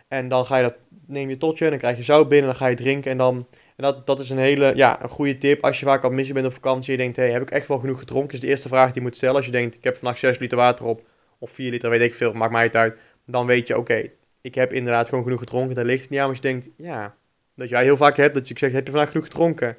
[0.08, 0.74] En dan ga je dat,
[1.06, 3.46] neem je totje en dan krijg je zout binnen, dan ga je drinken en dan...
[3.76, 5.64] En dat, dat is een hele, ja, een goede tip.
[5.64, 7.68] Als je vaak al misselijk bent op vakantie en je denkt, hey, heb ik echt
[7.68, 8.34] wel genoeg gedronken?
[8.34, 9.36] Is de eerste vraag die je moet stellen.
[9.36, 11.02] Als je denkt, ik heb vannacht 6 liter water op,
[11.38, 12.96] of 4 liter, weet ik veel, maakt mij het uit.
[13.26, 14.10] Dan weet je, oké,
[14.40, 15.74] ik heb inderdaad gewoon genoeg gedronken.
[15.74, 17.14] Daar ligt het niet aan, als je denkt, ja,
[17.56, 19.76] dat jij heel vaak hebt, dat je zegt, heb je vandaag genoeg gedronken?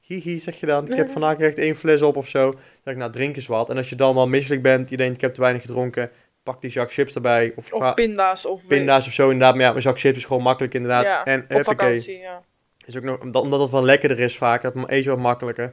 [0.00, 0.90] Hihi, zeg je dan.
[0.90, 2.50] Ik heb vandaag echt één fles op of zo.
[2.50, 3.70] Dan zeg ik, nou, drink eens wat.
[3.70, 6.10] En als je dan wel misselijk bent, je denkt, ik heb te weinig gedronken,
[6.42, 7.52] pak die zak chips erbij.
[7.56, 8.46] Of, pinda's.
[8.46, 9.54] Of pinda's of zo, inderdaad.
[9.54, 11.04] Maar ja, een zak chips is gewoon makkelijk, inderdaad.
[11.04, 12.42] Ja, en Op vakantie, ja.
[12.88, 15.72] Is ook nog, omdat, omdat het wel lekkerder is vaak, dat eet je wat makkelijker.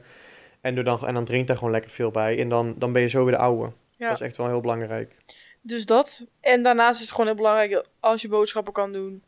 [0.60, 2.38] En, dan, en dan drink daar gewoon lekker veel bij.
[2.38, 3.72] En dan, dan ben je zo weer de oude.
[3.96, 4.08] Ja.
[4.08, 5.16] Dat is echt wel heel belangrijk.
[5.60, 6.26] Dus dat.
[6.40, 9.22] En daarnaast is het gewoon heel belangrijk dat als je boodschappen kan doen,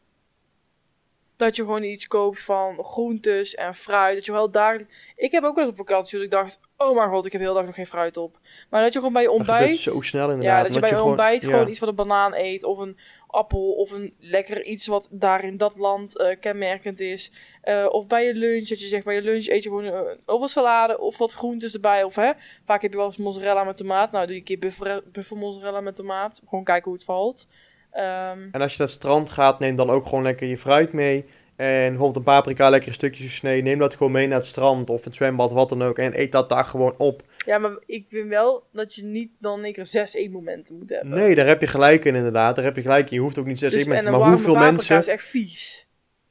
[1.38, 4.14] dat je gewoon iets koopt van groentes en fruit.
[4.16, 5.12] Dat je wel dagelijks...
[5.16, 7.40] Ik heb ook wel eens op vakantie dat ik dacht, oh mijn god, ik heb
[7.40, 8.38] heel dag nog geen fruit op.
[8.70, 9.76] Maar dat je gewoon bij je ontbijt...
[9.76, 10.56] zo snel inderdaad.
[10.56, 11.48] Ja, dat je bij je ontbijt ja.
[11.50, 12.64] gewoon iets van een banaan eet.
[12.64, 13.72] Of een appel.
[13.72, 17.32] Of een lekker iets wat daar in dat land eh, kenmerkend is.
[17.62, 18.68] Eh, of bij je lunch.
[18.68, 20.98] Dat je zegt bij je lunch eet je gewoon eh, of een salade.
[20.98, 22.02] Of wat groentes erbij.
[22.02, 22.30] Of hè,
[22.64, 24.12] vaak heb je wel eens mozzarella met tomaat.
[24.12, 26.40] Nou doe je een keer buffer, buffer mozzarella met tomaat.
[26.48, 27.46] Gewoon kijken hoe het valt.
[27.90, 30.92] Ehm, En als je naar het strand gaat, neem dan ook gewoon lekker je fruit
[30.92, 31.24] mee.
[31.56, 33.64] En bijvoorbeeld een paprika, lekkere stukjes gesneden.
[33.64, 35.98] Neem dat gewoon mee naar het strand of het zwembad, wat dan ook.
[35.98, 37.22] En eet dat daar gewoon op.
[37.46, 41.18] Ja, maar ik vind wel dat je niet dan één keer zes eetmomenten moet hebben.
[41.18, 42.56] Nee, daar heb je gelijk in inderdaad.
[42.56, 43.16] Daar heb je gelijk in.
[43.16, 44.12] Je hoeft ook niet zes dus, en eetmomenten.
[44.12, 44.98] een Maar warme hoeveel paprika mensen...
[44.98, 45.87] is echt vies.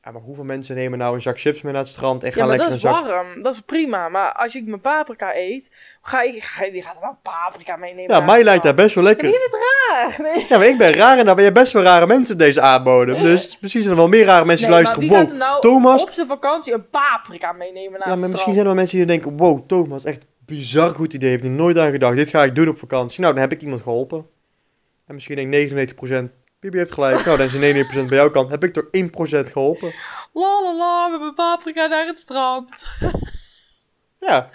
[0.08, 2.36] Ja, maar hoeveel mensen nemen nou een zak chips mee naar het strand en Ja,
[2.36, 3.08] gaan maar lekker dat een is zak...
[3.16, 3.42] warm.
[3.42, 4.10] Dat is prima.
[4.10, 6.44] Maar als ik mijn paprika eet, ga ik...
[6.44, 8.16] Ga, wie gaat er nou paprika meenemen?
[8.16, 8.76] Ja, mij het lijkt dat strand?
[8.76, 9.30] best wel Ja, lekker.
[9.30, 10.32] maar je bent raar.
[10.36, 10.46] Nee.
[10.50, 12.62] Ja, maar ik ben raar en daar ben je best wel rare mensen op deze
[12.62, 13.22] aardbodem.
[13.22, 15.28] Dus precies zijn er wel meer rare mensen Nee, die maar luisteren.
[15.30, 16.02] wie Wow, nou Thomas.
[16.02, 18.44] op zijn vakantie een paprika meenemen naar Ja, het maar misschien strand?
[18.54, 21.32] zijn er wel mensen die denken, wow, Thomas, echt bizar goed idee.
[21.32, 22.16] Heb je nooit aan gedacht.
[22.16, 23.22] Dit ga ik doen op vakantie.
[23.22, 24.26] Nou, dan heb ik iemand geholpen.
[25.08, 27.26] En misschien denk ik 99%, Bibi heeft gelijk.
[27.26, 28.50] Nou, dan is die 99% bij jouw kant.
[28.50, 29.94] Heb ik toch 1% geholpen?
[30.34, 32.86] La la la, met mijn paprika naar het strand.
[34.20, 34.50] Ja.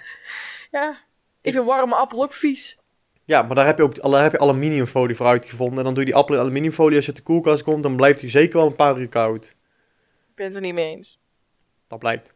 [0.70, 0.96] Ja,
[1.40, 2.78] ik vind warme appel ook vies.
[3.24, 5.78] Ja, maar daar heb je ook daar heb je aluminiumfolie voor uitgevonden.
[5.78, 6.96] En dan doe je die appel in aluminiumfolie.
[6.96, 9.44] Als je uit de koelkast komt, dan blijft die zeker wel een paar uur koud.
[10.28, 11.20] Ik ben het er niet mee eens.
[11.88, 12.34] Dat blijkt.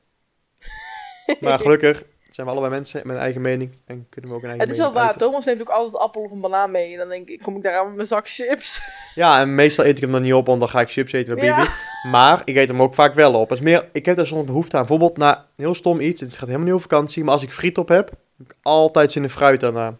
[1.41, 2.05] Maar gelukkig
[2.37, 3.71] zijn we allebei mensen met een eigen mening.
[3.85, 5.27] En kunnen we ook een eigen Het is wel mening waar, uiten.
[5.27, 6.93] Thomas neemt ook altijd appel of een banaan mee.
[6.93, 8.81] En dan denk ik, kom ik daar aan met mijn zak chips.
[9.15, 11.35] Ja, en meestal eet ik hem dan niet op, want dan ga ik chips eten
[11.35, 11.61] met Bibi.
[11.61, 11.77] Ja.
[12.11, 13.49] Maar ik eet hem ook vaak wel op.
[13.49, 14.87] Het is meer, ik heb daar soms behoefte aan.
[14.87, 16.21] Bijvoorbeeld na heel stom iets.
[16.21, 17.25] Het gaat helemaal niet over vakantie.
[17.25, 19.97] Maar als ik friet op heb, heb ik altijd zin in fruit daarna.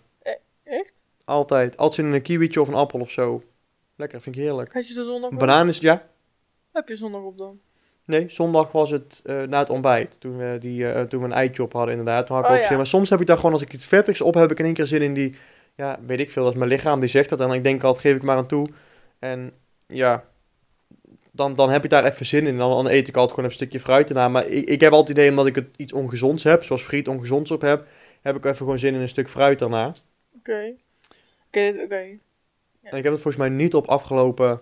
[0.65, 1.05] Echt?
[1.25, 1.77] Altijd.
[1.77, 3.43] Altijd zin in een kiwietje of een appel of zo.
[3.97, 4.73] Lekker, vind ik heerlijk.
[4.73, 5.39] Had je de zondag op?
[5.39, 6.07] banaan is, ja.
[6.73, 7.61] Heb je zondag op dan?
[8.07, 10.21] Nee, zondag was het eh, na het ontbijt.
[10.21, 12.27] Toen we, die, eh, toen we een eitje op hadden, inderdaad.
[12.27, 12.69] Toen had ik Oh, ook ja.
[12.69, 12.77] zin.
[12.77, 14.75] Maar soms heb ik daar gewoon, als ik iets vettigs op heb, ik in één
[14.75, 15.37] keer zin in die...
[15.75, 16.43] Ja, weet ik veel.
[16.43, 17.41] Dat is mijn lichaam die zegt dat.
[17.41, 18.67] En ik denk altijd, geef ik maar aan toe.
[19.19, 19.53] En
[19.87, 20.25] ja,
[21.31, 22.47] dan, dan heb ik daar even zin in.
[22.47, 24.29] En dan, dan eet ik altijd gewoon een stukje fruit erna.
[24.29, 27.09] Maar ik, ik heb altijd het idee, omdat ik het iets ongezonds heb, zoals friet
[27.09, 27.87] ongezonds op heb,
[28.23, 29.93] heb ik even gewoon zin in een stuk fruit daarna.
[30.39, 30.75] Oké.
[31.47, 32.19] Oké, oké.
[32.83, 34.61] En ik heb het volgens mij niet op afgelopen...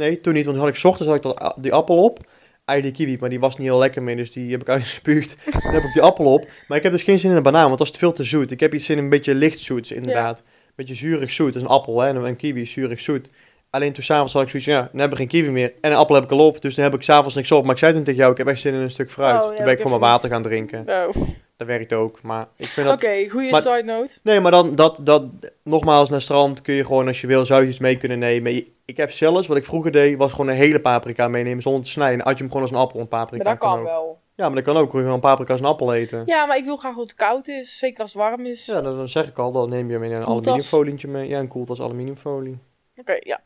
[0.00, 0.44] Nee, toen niet.
[0.44, 2.18] Want toen had ik 's ochtends had ik dat, die appel op.
[2.64, 4.16] Ei die kiwi, maar die was niet heel lekker meer.
[4.16, 5.36] Dus die heb ik uitgespuugd.
[5.62, 6.48] Dan heb ik die appel op.
[6.68, 8.50] Maar ik heb dus geen zin in een banaan, want dat is veel te zoet.
[8.50, 10.38] Ik heb iets zin in een beetje licht zoets, inderdaad.
[10.38, 11.52] Een beetje zuurig zoet.
[11.52, 12.08] Dat is een appel, hè.
[12.08, 13.30] En een kiwi is zuurig zoet.
[13.70, 15.72] Alleen toen s'avonds had ik zoiets ja, dan heb ik geen kiwi meer.
[15.80, 17.64] En een appel heb ik al op, dus dan heb ik s'avonds niks op.
[17.64, 19.42] Maar ik zei toen tegen jou, ik heb echt zin in een stuk fruit.
[19.42, 20.88] Oh, ja, toen ben ik gewoon maar water gaan drinken.
[20.88, 21.28] Oh.
[21.60, 23.30] Dat werkt ook, maar ik vind Oké, dat...
[23.30, 24.18] goede maar- side note.
[24.22, 25.24] Nee, maar dan, dat, dat,
[25.62, 28.64] nogmaals, naar strand kun je gewoon, als je wil, zoutjes mee kunnen nemen.
[28.84, 31.90] Ik heb zelfs, wat ik vroeger deed, was gewoon een hele paprika meenemen zonder te
[31.90, 32.24] snijden.
[32.24, 33.44] Had je hem gewoon als een appel, een paprika.
[33.44, 34.20] Maar dat kan wel.
[34.34, 34.88] Ja, maar dat kan ook.
[34.88, 36.22] Kun je gewoon een paprika als een appel eten.
[36.26, 37.78] Ja, maar ik wil graag hoe het koud is.
[37.78, 38.66] Zeker als het warm is.
[38.66, 40.34] Ja, dan, zeg ik al, dan neem je hem in een Koeltas.
[40.46, 41.28] aluminiumfolietje mee.
[41.28, 42.58] Ja, een koeltas aluminiumfolie.
[42.96, 43.40] Oké, ja.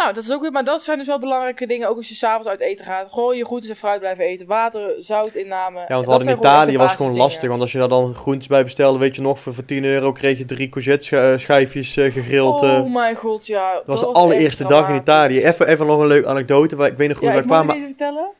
[0.00, 1.88] Nou, dat is ook weer, maar dat zijn dus wel belangrijke dingen.
[1.88, 3.12] Ook als je s'avonds uit eten gaat.
[3.12, 4.46] Gewoon je groentes en fruit blijven eten.
[4.46, 5.78] Water, zout inname.
[5.78, 7.48] Ja, want we Dat hadden in Italië was gewoon lastig.
[7.48, 10.12] Want als je daar dan groentes bij bestelde, weet je nog, voor, voor 10 euro
[10.12, 12.62] kreeg je drie courgette schijfjes eh, gegrild.
[12.62, 12.80] eh.
[12.84, 13.74] Oh mijn god, ja.
[13.74, 14.94] dat was de allereerste dag in.
[14.94, 15.44] Italië.
[15.44, 16.76] Even, even nog een leuke anekdote.
[16.76, 17.74] Waar, ik weet nog goed, Ja, wij ik mag kwamen...
[17.74, 18.30] deze vertellen?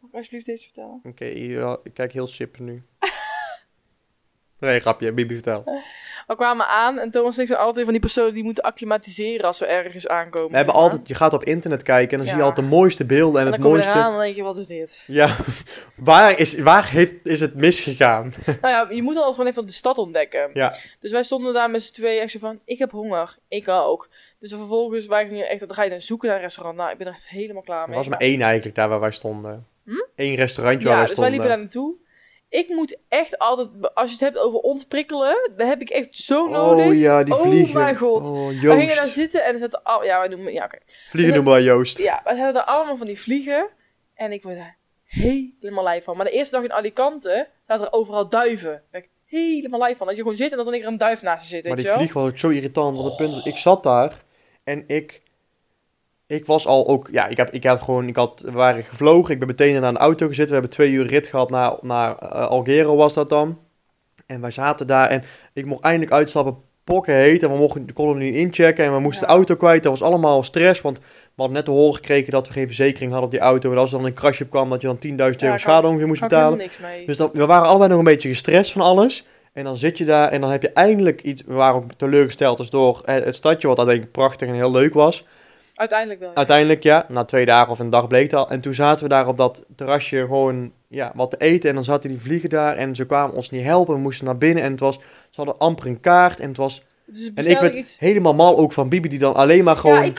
[0.00, 1.00] Mag ik alsjeblieft deze vertellen?
[1.04, 2.82] Oké, ja, ik kijk heel sip nu.
[4.60, 5.12] nee, grapje.
[5.12, 5.64] Bibi, vertel.
[6.28, 9.46] We kwamen aan en Thomas en ik zijn altijd van die personen die moeten acclimatiseren
[9.46, 10.50] als we ergens aankomen.
[10.50, 10.90] We hebben zeg maar.
[10.90, 12.30] altijd, je gaat op internet kijken en dan Ja.
[12.32, 13.98] zie je altijd de mooiste beelden en, En het dan kom je mooiste...
[13.98, 15.04] eraan en dan denk je, wat is dit?
[15.06, 15.36] Ja,
[15.96, 18.32] waar, is, waar heeft, is het misgegaan?
[18.62, 20.50] nou ja, je moet altijd gewoon even de stad ontdekken.
[20.54, 20.74] Ja.
[21.00, 24.08] Dus wij stonden daar met z'n tweeën echt zo van, ik heb honger, ik ook.
[24.38, 26.76] Dus vervolgens, wij gingen echt, dan ga je dan zoeken naar een restaurant.
[26.76, 27.98] Nou, ik ben er echt helemaal klaar Er mee.
[27.98, 29.66] was maar één eigenlijk daar waar wij stonden.
[29.84, 29.92] Hm?
[30.16, 31.30] Eén restaurantje Ja, waar wij dus wij stonden.
[31.30, 31.94] liepen daar naartoe.
[32.48, 36.48] Ik moet echt altijd, als je het hebt over ontprikkelen, dat heb ik echt zo
[36.48, 36.86] nodig.
[36.86, 37.74] Oh ja, die Oh vliegen.
[37.80, 38.30] mijn god.
[38.30, 40.78] Oh, We gingen daar zitten en er zaten al, ja, wij noemen, ja, oké.
[41.10, 41.98] Vliegen noemen wij Joost.
[41.98, 43.68] Ja, we hadden allemaal van die vliegen.
[44.14, 46.16] En ik word daar helemaal lijf van.
[46.16, 48.70] Maar de eerste dag in Alicante zaten er overal duiven.
[48.70, 50.06] Daar ben ik helemaal lijf van.
[50.06, 51.84] Dat je gewoon zit en dat dan er een duif naast je zit, Maar weet
[51.84, 52.96] die vlieg was ook zo irritant.
[52.96, 54.24] Want het punt is, ik zat daar
[54.64, 55.22] en ik,
[56.28, 59.32] ik was al ook, ja, ik heb, ik heb gewoon, ik had, we waren gevlogen.
[59.32, 60.46] Ik ben meteen naar een auto gezeten.
[60.46, 63.58] We hebben twee uur rit gehad naar, naar eh, Algero was dat dan.
[64.26, 67.42] En wij zaten daar en ik mocht eindelijk uitstappen, pokken heet.
[67.42, 69.32] En we mochten, konden er niet inchecken en we moesten Ja.
[69.32, 69.82] de auto kwijt.
[69.82, 71.04] Dat was allemaal stress, want we
[71.36, 73.70] hadden net te horen gekregen dat we geen verzekering hadden op die auto.
[73.72, 76.06] En als er dan een crashje kwam, dat je dan 10.000 euro ik- schade ongeveer
[76.06, 76.58] moest betalen.
[76.58, 77.06] niks mee.
[77.06, 79.26] Dus dan, we waren allebei nog een beetje gestrest van alles.
[79.52, 81.42] En dan zit je daar en dan heb je eindelijk iets.
[81.46, 84.94] We waren ook teleurgesteld dus door het, het stadje, wat uiteindelijk prachtig en heel leuk
[84.94, 85.26] was.
[85.78, 86.34] Uiteindelijk wel.
[86.34, 88.50] Uiteindelijk, ja, na twee dagen of een dag bleek het al.
[88.50, 91.68] En toen zaten we daar op dat terrasje gewoon ja, wat te eten.
[91.68, 93.94] En dan zaten die vliegen daar en ze kwamen ons niet helpen.
[93.94, 94.94] We moesten naar binnen en het was,
[95.30, 96.40] ze hadden amper een kaart.
[96.40, 97.98] En het was, Dus En ik werd iets...
[97.98, 100.10] helemaal mal ook van Bibi die dan alleen maar gewoon ja,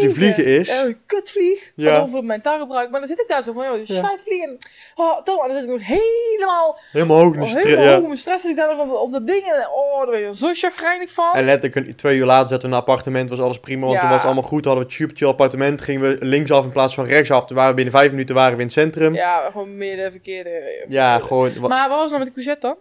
[0.00, 0.68] die vliegen is.
[0.68, 1.72] Eh, kutvlieg.
[1.76, 1.92] Ja.
[1.92, 2.00] Ja.
[2.00, 2.90] Over mijn taalgebruik.
[2.90, 4.16] Maar dan zit ik daar zo van, joh, je Ja.
[4.24, 4.58] vliegen.
[4.94, 7.94] Oh, Tom, en dan zit ik nog helemaal, helemaal hoog in de oh, helemaal ja.
[7.94, 8.42] hoog mijn stress.
[8.42, 9.42] Zit ik daar nog op, op dat ding.
[9.42, 11.32] En oh, daar ben je zo chagrijnig van.
[11.32, 14.00] En letterlijk twee uur later zaten we een appartement, was alles prima, want Ja.
[14.00, 14.64] toen was het allemaal goed.
[14.64, 17.46] Hadden we het super chill appartement, gingen we linksaf in plaats van rechtsaf.
[17.46, 19.14] Toen waren we binnen vijf minuten waren we in het centrum.
[19.14, 20.50] Ja, Ja, gewoon meer de verkeerde...
[20.78, 21.24] verkeerde.
[21.26, 21.50] gewoon.
[21.60, 22.76] Maar wat was nou met de courgette dan?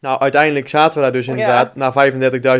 [0.00, 1.32] Nou, uiteindelijk zaten we daar dus Ja.
[1.32, 1.92] inderdaad, na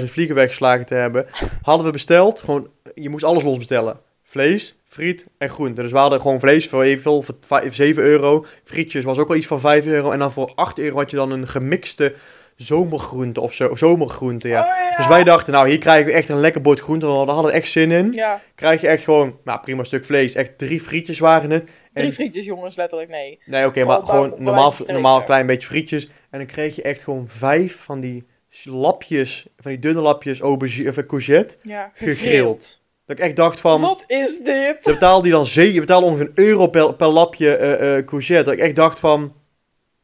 [0.00, 1.26] 35.000 vliegen weggeslagen te hebben,
[1.62, 4.00] hadden we besteld, gewoon, je moest alles los bestellen.
[4.24, 5.82] Vlees, friet en groente.
[5.82, 8.44] Dus we hadden gewoon vlees voor evenveel, voor vijf- 7 euro.
[8.64, 10.10] Frietjes was ook wel iets van 5 euro.
[10.10, 12.14] En dan voor 8 euro had je dan een gemixte
[12.56, 14.60] zomergroente of zo, zomergroente, ja.
[14.60, 14.96] Oh, ja.
[14.96, 17.06] Dus wij dachten, nou, hier krijgen we echt een lekker bord groente.
[17.06, 18.12] Daar hadden we echt zin in.
[18.12, 20.34] Ja, Krijg je echt gewoon, nou, prima stuk vlees.
[20.34, 21.68] Echt drie frietjes waren het.
[21.98, 23.40] Drie En- frietjes jongens, letterlijk, nee.
[23.44, 26.08] Nee, oké, maar gewoon bij normaal, normaal klein beetje frietjes.
[26.30, 28.26] En dan kreeg je echt gewoon vijf van die
[28.64, 32.80] lapjes, van die dunne lapjes aubergine, of eh, courgette, Ja, gegrild.
[33.06, 34.84] Dat ik echt dacht van, Wat is dit?
[34.84, 38.44] je betaalde die dan ze je betaalde ongeveer een euro per, per lapje eh, courgette.
[38.44, 39.32] Dat ik echt dacht van,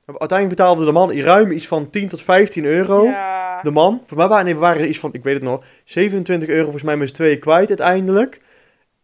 [0.06, 3.04] uiteindelijk betaalde de man ruim iets van 10 tot 15 euro.
[3.04, 3.62] Ja.
[3.62, 6.48] De man, voor mij waren, nee, we waren iets van, ik weet het nog, 27
[6.48, 8.40] euro volgens mij met z'n tweeën kwijt uiteindelijk.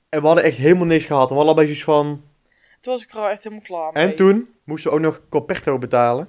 [0.09, 1.23] En we hadden echt helemaal niks gehad.
[1.23, 2.23] En we hadden allebei zoiets van,
[2.81, 4.03] Toen was ik er al echt helemaal klaar mee.
[4.05, 6.29] En toen moesten we ook nog Coperto betalen.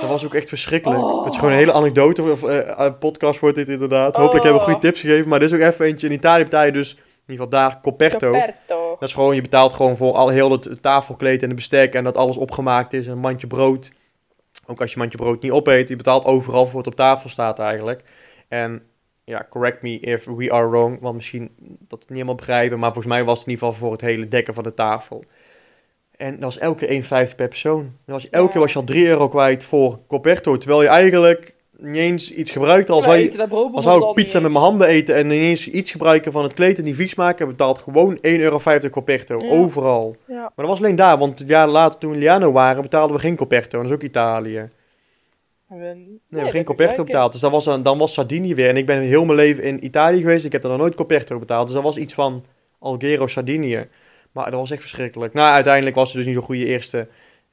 [0.00, 1.00] Dat was ook echt verschrikkelijk.
[1.02, 1.24] Oh.
[1.24, 4.16] Het is gewoon een hele anekdote of eh, podcast wordt dit inderdaad.
[4.16, 4.72] Hopelijk hebben we Oh.
[4.72, 5.28] goede tips gegeven.
[5.28, 6.06] Maar dit is ook even eentje.
[6.06, 6.98] In Italië betaal je dus, in
[7.32, 8.30] ieder geval daar, Coperto.
[8.30, 8.96] Coperto.
[9.00, 11.94] Dat is gewoon, je betaalt gewoon voor al heel het tafelkleed en de bestek.
[11.94, 13.06] En dat alles opgemaakt is.
[13.06, 13.92] Een mandje brood.
[14.66, 15.88] Ook als je mandje brood niet opeet.
[15.88, 18.02] Je betaalt overal voor wat op tafel staat eigenlijk.
[18.48, 18.82] En
[19.24, 21.00] ja, correct me if we are wrong.
[21.00, 22.78] Want misschien dat het niet helemaal begrijpen.
[22.78, 25.24] Maar volgens mij was het in ieder geval voor het hele dekken van de tafel.
[26.16, 27.80] En dat was elke keer 1,50 per persoon.
[27.80, 28.52] Dan was je, elke Ja.
[28.52, 30.58] keer was je al 3 euro kwijt voor Coperto.
[30.58, 32.90] Terwijl je eigenlijk niet eens iets gebruikt.
[32.90, 33.32] Als Wij
[33.72, 36.78] als zou ik pizza met mijn handen eten en ineens iets gebruiken van het kleed
[36.78, 39.38] en die vies maken, betaalt gewoon 1,50 euro Coperto.
[39.38, 39.50] Ja.
[39.50, 40.16] Overal.
[40.26, 40.34] Ja.
[40.34, 43.16] Maar dat was alleen daar, want het jaar later toen we in Liano waren, betaalden
[43.16, 43.76] we geen Coperto.
[43.76, 44.68] En dat is ook Italië.
[45.68, 47.32] Nee, Nee, we hebben geen Coperto betaald.
[47.32, 48.68] Dus dat was dan, dan was Sardinië weer.
[48.68, 50.44] En ik ben heel mijn leven in Italië geweest.
[50.44, 51.66] Ik heb er nog nooit Coperto betaald.
[51.66, 52.44] Dus dat was iets van
[52.78, 53.86] Alghero, Sardinië.
[54.32, 55.34] Maar dat was echt verschrikkelijk.
[55.34, 57.08] Nou, uiteindelijk was het dus niet zo'n goede eerste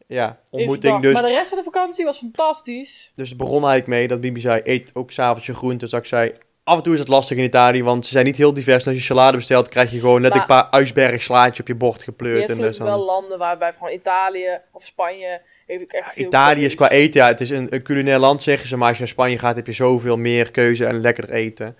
[0.08, 1.02] ja, ontmoeting.
[1.02, 3.12] Dus, Maar de rest van de vakantie was fantastisch.
[3.16, 5.86] dus het begon eigenlijk mee dat Bibi zei, eet ook s'avonds je groente.
[5.86, 8.36] Dus ik zei, af en toe is het lastig in Italië, want ze zijn niet
[8.36, 8.84] heel divers.
[8.84, 11.76] En als je salade bestelt, krijg je gewoon net Maar- een paar ijsbergslaatjes op je
[11.76, 12.38] bord Je gepleurd.
[12.38, 16.26] hebt En gelukkig dus dan- wel landen waarbij gewoon Italië of Spanje heeft echt veel
[16.26, 18.78] Italië is qua eten, ja, het is een, een culinair land, zeggen ze.
[18.78, 21.78] Maar als je naar Spanje gaat, heb je zoveel meer keuze en lekkerder eten.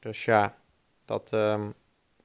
[0.00, 0.54] Dus ja,
[1.04, 1.62] dat, ehm,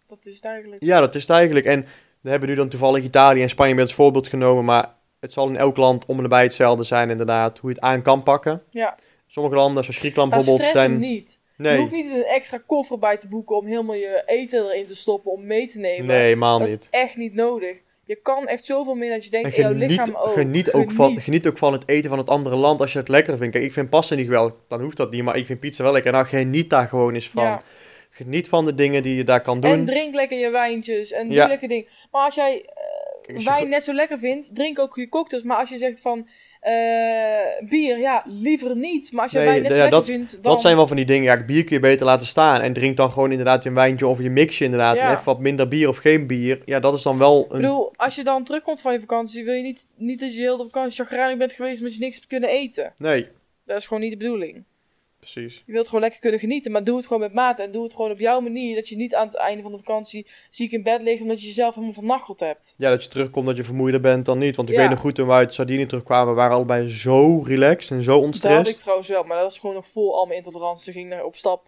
[0.08, 0.84] Dat is het eigenlijk.
[0.84, 1.66] ja, dat is het eigenlijk.
[1.66, 1.86] En
[2.28, 4.66] we hebben nu dan toevallig Italië en Spanje met als voorbeeld genomen.
[4.66, 7.60] Maar het zal in elk land om en nabij hetzelfde zijn, inderdaad.
[7.60, 8.64] Hoe je het aan kan pakken.
[8.70, 8.96] Ja.
[9.28, 11.00] Sommige landen, zoals Griekenland Maar bijvoorbeeld, zijn...
[11.00, 11.40] niet.
[11.58, 14.86] Je Nee, hoeft niet een extra koffer bij te boeken om helemaal je eten erin
[14.86, 16.06] te stoppen om mee te nemen.
[16.06, 16.82] nee, helemaal dat niet.
[16.82, 17.82] is echt niet nodig.
[18.04, 20.34] Je kan echt zoveel meer dat je denkt, En in jouw geniet, lichaam ook.
[20.34, 23.08] geniet, ook van, geniet ook van het eten van het andere land als je het
[23.08, 23.54] lekker vindt.
[23.54, 25.24] Kijk, ik vind pasta niet geweldig, dan hoeft dat niet.
[25.24, 26.12] Maar ik vind pizza wel lekker.
[26.12, 27.44] Nou, geniet daar gewoon eens van.
[27.44, 27.62] Ja.
[28.18, 29.72] Geniet van de dingen die je daar kan doen.
[29.72, 31.40] En drink lekker je wijntjes en Ja.
[31.40, 31.86] doe lekker dingen.
[32.12, 32.66] Maar als jij
[33.26, 35.44] eh, wijn net zo lekker vindt, drink ook je cocktails.
[35.44, 36.28] Maar als je zegt van
[36.62, 36.74] eh,
[37.70, 39.12] bier, ja, liever niet.
[39.12, 40.52] Maar als Nee, wijn net zo ja, lekker dat- vindt, dan...
[40.52, 41.24] Dat zijn wel van die dingen.
[41.24, 42.62] Ja, bier kun je beter laten staan.
[42.62, 44.96] En drink dan gewoon inderdaad een wijntje of je mixje inderdaad.
[44.96, 45.02] Ja.
[45.08, 46.62] En even wat minder bier of geen bier.
[46.66, 47.62] Ja, dat is dan wel Ik een...
[47.62, 50.58] bedoel, als je dan terugkomt van je vakantie, wil je niet, niet dat je heel
[50.58, 52.94] de vakantie chagrijnig bent geweest omdat je niks hebt kunnen eten.
[52.98, 53.28] Nee,
[53.66, 54.64] Dat is gewoon niet de bedoeling.
[55.32, 55.64] Precies.
[55.66, 57.62] Je wilt gewoon lekker kunnen genieten, maar doe het gewoon met mate.
[57.64, 59.78] En doe het gewoon op jouw manier, dat je niet aan het einde van de
[59.78, 62.76] vakantie ziek in bed ligt omdat je jezelf helemaal vernacheld hebt.
[62.78, 64.56] Ja, dat je terugkomt dat je vermoeider bent dan niet.
[64.56, 64.82] Want ik Ja.
[64.82, 68.30] weet nog goed, toen we uit Sardinië terugkwamen, waren we allebei zo relaxed en zo
[68.30, 70.84] Dat had ik trouwens wel, maar dat was gewoon nog vol al mijn intolerantie.
[70.84, 71.66] Ze ging naar op stap.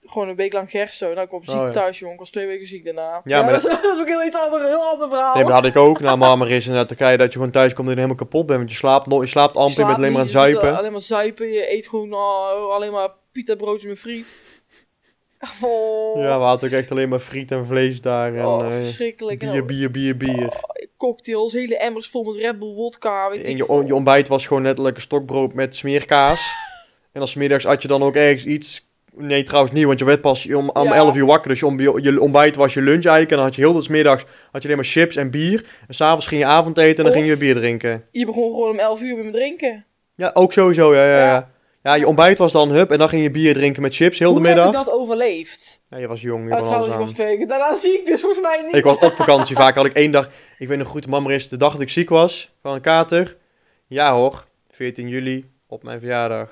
[0.00, 1.08] Gewoon een week lang gerso.
[1.08, 1.70] Nou, ik kom ziek Oh, ja.
[1.72, 2.14] thuis, jongen.
[2.14, 3.20] Ik was twee weken ziek daarna.
[3.24, 5.34] Ja, maar dat, is, dat is ook heel iets anders, een heel ander verhaal.
[5.34, 6.00] Nee, maar dat had ik ook.
[6.00, 8.58] Nou, mama is in Turkije dat je gewoon thuis komt en helemaal kapot bent.
[8.58, 10.48] Want je slaapt, no- je slaapt amper, je bent alleen maar aan niet, het je
[10.48, 10.72] zit, zuipen.
[10.72, 11.48] eh, alleen maar zuipen.
[11.52, 14.40] Je eet gewoon oh, alleen maar pita broodjes met friet.
[15.62, 18.34] Oh, Ja, we hadden ook echt alleen maar friet en vlees daar.
[18.34, 19.38] En oh eh, verschrikkelijk.
[19.38, 20.52] bier, En bier, bier, bier.
[20.96, 23.30] cocktails, hele emmers vol met Red Bull wodka.
[23.30, 26.54] Weet En ik je, je ontbijt was gewoon letterlijk een stokbrood met smeerkaas.
[27.12, 28.86] en als middags had je dan ook ergens iets...
[29.18, 30.94] Nee, trouwens niet, want je werd pas om, om Ja.
[30.94, 31.48] 11 uur wakker.
[31.48, 33.30] Dus je, om, je, ontbijt was je lunch eigenlijk.
[33.30, 35.64] En dan had je heel de middags had je alleen maar chips en bier.
[35.88, 38.04] En s'avonds ging je avondeten en dan Of- ging je weer bier drinken.
[38.12, 39.84] Je begon gewoon om 11 uur met me drinken.
[40.14, 41.50] Ja, ook sowieso, ja, ja, Ja.
[41.82, 41.94] ja.
[41.94, 44.40] Je ontbijt was dan hup en dan ging je bier drinken met chips heel Hoe
[44.42, 44.72] de heb middag.
[44.78, 45.82] je dat overleefd?
[45.90, 48.42] Ja, je was jong, je Oh, trouwens, ik was twee weken daarna ziek, dus volgens
[48.42, 48.74] mij niet.
[48.74, 50.28] Ik was op vakantie vaak, had ik één dag...
[50.58, 53.36] Ik weet nog goed, mama is de dag dat ik ziek was, van een kater.
[53.86, 56.50] Ja hoor, 14 juli, op mijn verjaardag.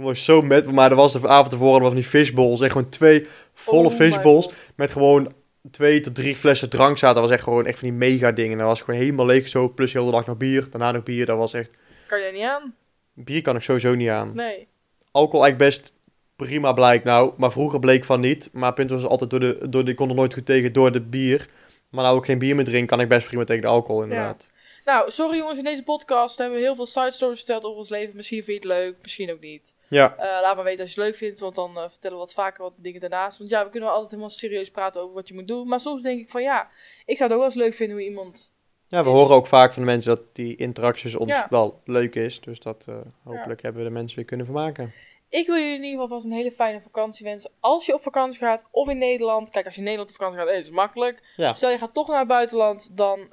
[0.00, 2.88] Gewoon zo met, maar er was de avond tevoren was van die fishballs, echt gewoon
[2.88, 4.54] twee volle Oh God.
[4.76, 5.32] met gewoon
[5.70, 7.14] twee tot drie flessen drank zaten.
[7.20, 8.58] Dat was echt gewoon echt van die mega dingen.
[8.58, 11.26] Dat was gewoon helemaal leeg zo, plus heel de dag nog bier, daarna nog bier.
[11.26, 11.70] Dat was echt,
[12.06, 12.74] Kan jij niet aan?
[13.14, 14.32] bier kan ik sowieso niet aan.
[14.34, 14.68] Nee.
[15.10, 15.92] Alcohol eigenlijk best
[16.36, 18.48] prima blijkt nou, maar vroeger bleek van niet.
[18.52, 20.92] Maar punt was altijd door de, door de, ik kon er nooit goed tegen door
[20.92, 21.48] de bier.
[21.90, 24.48] Maar nou ik geen bier meer drink, kan ik best prima tegen de alcohol inderdaad.
[24.84, 27.88] Nou, sorry jongens, in deze podcast hebben we heel veel side stories verteld over ons
[27.88, 28.16] leven.
[28.16, 29.74] Misschien vind je het leuk, misschien ook niet.
[29.90, 32.22] Ja, Eh, laat maar weten als je het leuk vindt, want dan eh, vertellen we
[32.22, 33.38] wat vaker wat dingen daarnaast.
[33.38, 35.68] Want ja, we kunnen wel altijd helemaal serieus praten over wat je moet doen.
[35.68, 36.68] Maar soms denk ik van ja,
[37.04, 38.54] ik zou het ook wel eens leuk vinden hoe iemand...
[38.88, 41.46] ja we Is- horen ook vaak van de mensen dat die interacties ons Ja.
[41.50, 42.40] wel leuk is.
[42.40, 44.92] Dus dat eh, hopelijk hebben we de mensen weer kunnen vermaken.
[45.28, 47.50] Ik wil jullie in ieder geval vast een hele fijne vakantie wensen.
[47.60, 49.50] Als je op vakantie gaat of in Nederland.
[49.50, 51.22] Kijk, als je in Nederland op vakantie gaat, is het makkelijk.
[51.36, 51.54] Ja.
[51.54, 53.26] Stel je gaat toch naar het buitenland, dan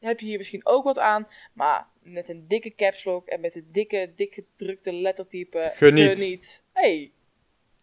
[0.00, 1.26] heb je hier misschien ook wat aan.
[1.52, 5.70] Maar met een dikke caps lock en met een dikke, dik gedrukte lettertype.
[5.74, 6.10] Geniet.
[6.10, 6.64] Geniet.
[6.72, 7.12] hey,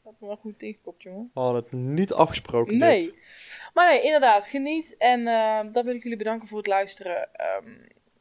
[0.04, 1.32] dat is wel goed ingekopt, jongen.
[1.34, 2.78] We hadden het niet afgesproken.
[2.78, 3.02] Nee.
[3.02, 3.16] dit.
[3.74, 4.98] Maar nee, inderdaad, geniet.
[4.98, 7.34] En eh, dan wil ik jullie bedanken voor het luisteren.
[7.34, 7.70] Ehm,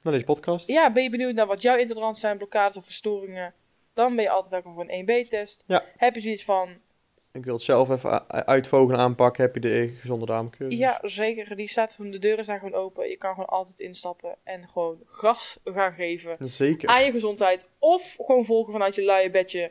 [0.03, 0.67] Naar deze podcast.
[0.67, 3.55] ja, ben je benieuwd naar wat jouw intoleranties zijn, blokkades of verstoringen?
[3.93, 5.65] Dan ben je altijd welkom voor een 1B-test.
[5.67, 5.85] Ja.
[5.97, 6.69] Heb je zoiets van,
[7.33, 9.43] Ik wil het zelf even uitvogelen aanpakken.
[9.43, 10.79] Heb je de gezonde damecursus?
[10.79, 13.09] ja, zeker, die staat de deuren zijn gewoon open.
[13.09, 16.89] Je kan gewoon altijd instappen en gewoon gas gaan geven Zeker.
[16.89, 17.71] aan je gezondheid.
[17.79, 19.71] Of gewoon volgen vanuit je luie bedje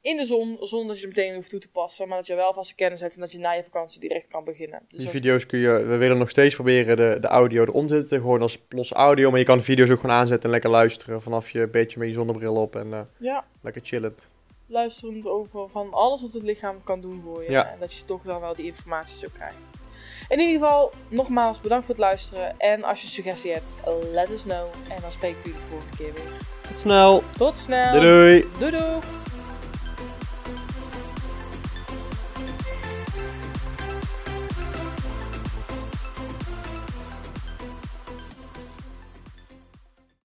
[0.00, 2.08] in de zon, zonder dat je er meteen hoeft toe te passen.
[2.08, 4.26] Maar dat je wel vast de kennis hebt en dat je na je vakantie direct
[4.26, 4.82] kan beginnen.
[4.88, 8.00] Dus Die video's kun je, we willen nog steeds proberen de, de audio eronder te
[8.00, 9.30] zetten, gewoon als losse audio.
[9.30, 12.08] Maar je kan de video's ook gewoon aanzetten en lekker luisteren vanaf je beetje met
[12.08, 14.30] je zonnebril op en eh, ja, lekker chillend.
[14.70, 17.50] Luisterend over van alles wat het lichaam kan doen voor je.
[17.50, 17.70] Ja.
[17.70, 19.56] En dat je toch dan wel die informatie zo krijgt.
[20.28, 22.58] In ieder geval, nogmaals bedankt voor het luisteren.
[22.58, 23.74] En als je een suggestie hebt,
[24.12, 24.66] let us know.
[24.88, 26.32] En dan spreken we jullie de volgende keer weer.
[26.68, 27.22] Tot snel.
[27.36, 27.92] Tot snel.
[27.92, 28.46] Doei doei.
[28.58, 29.00] Doei doei.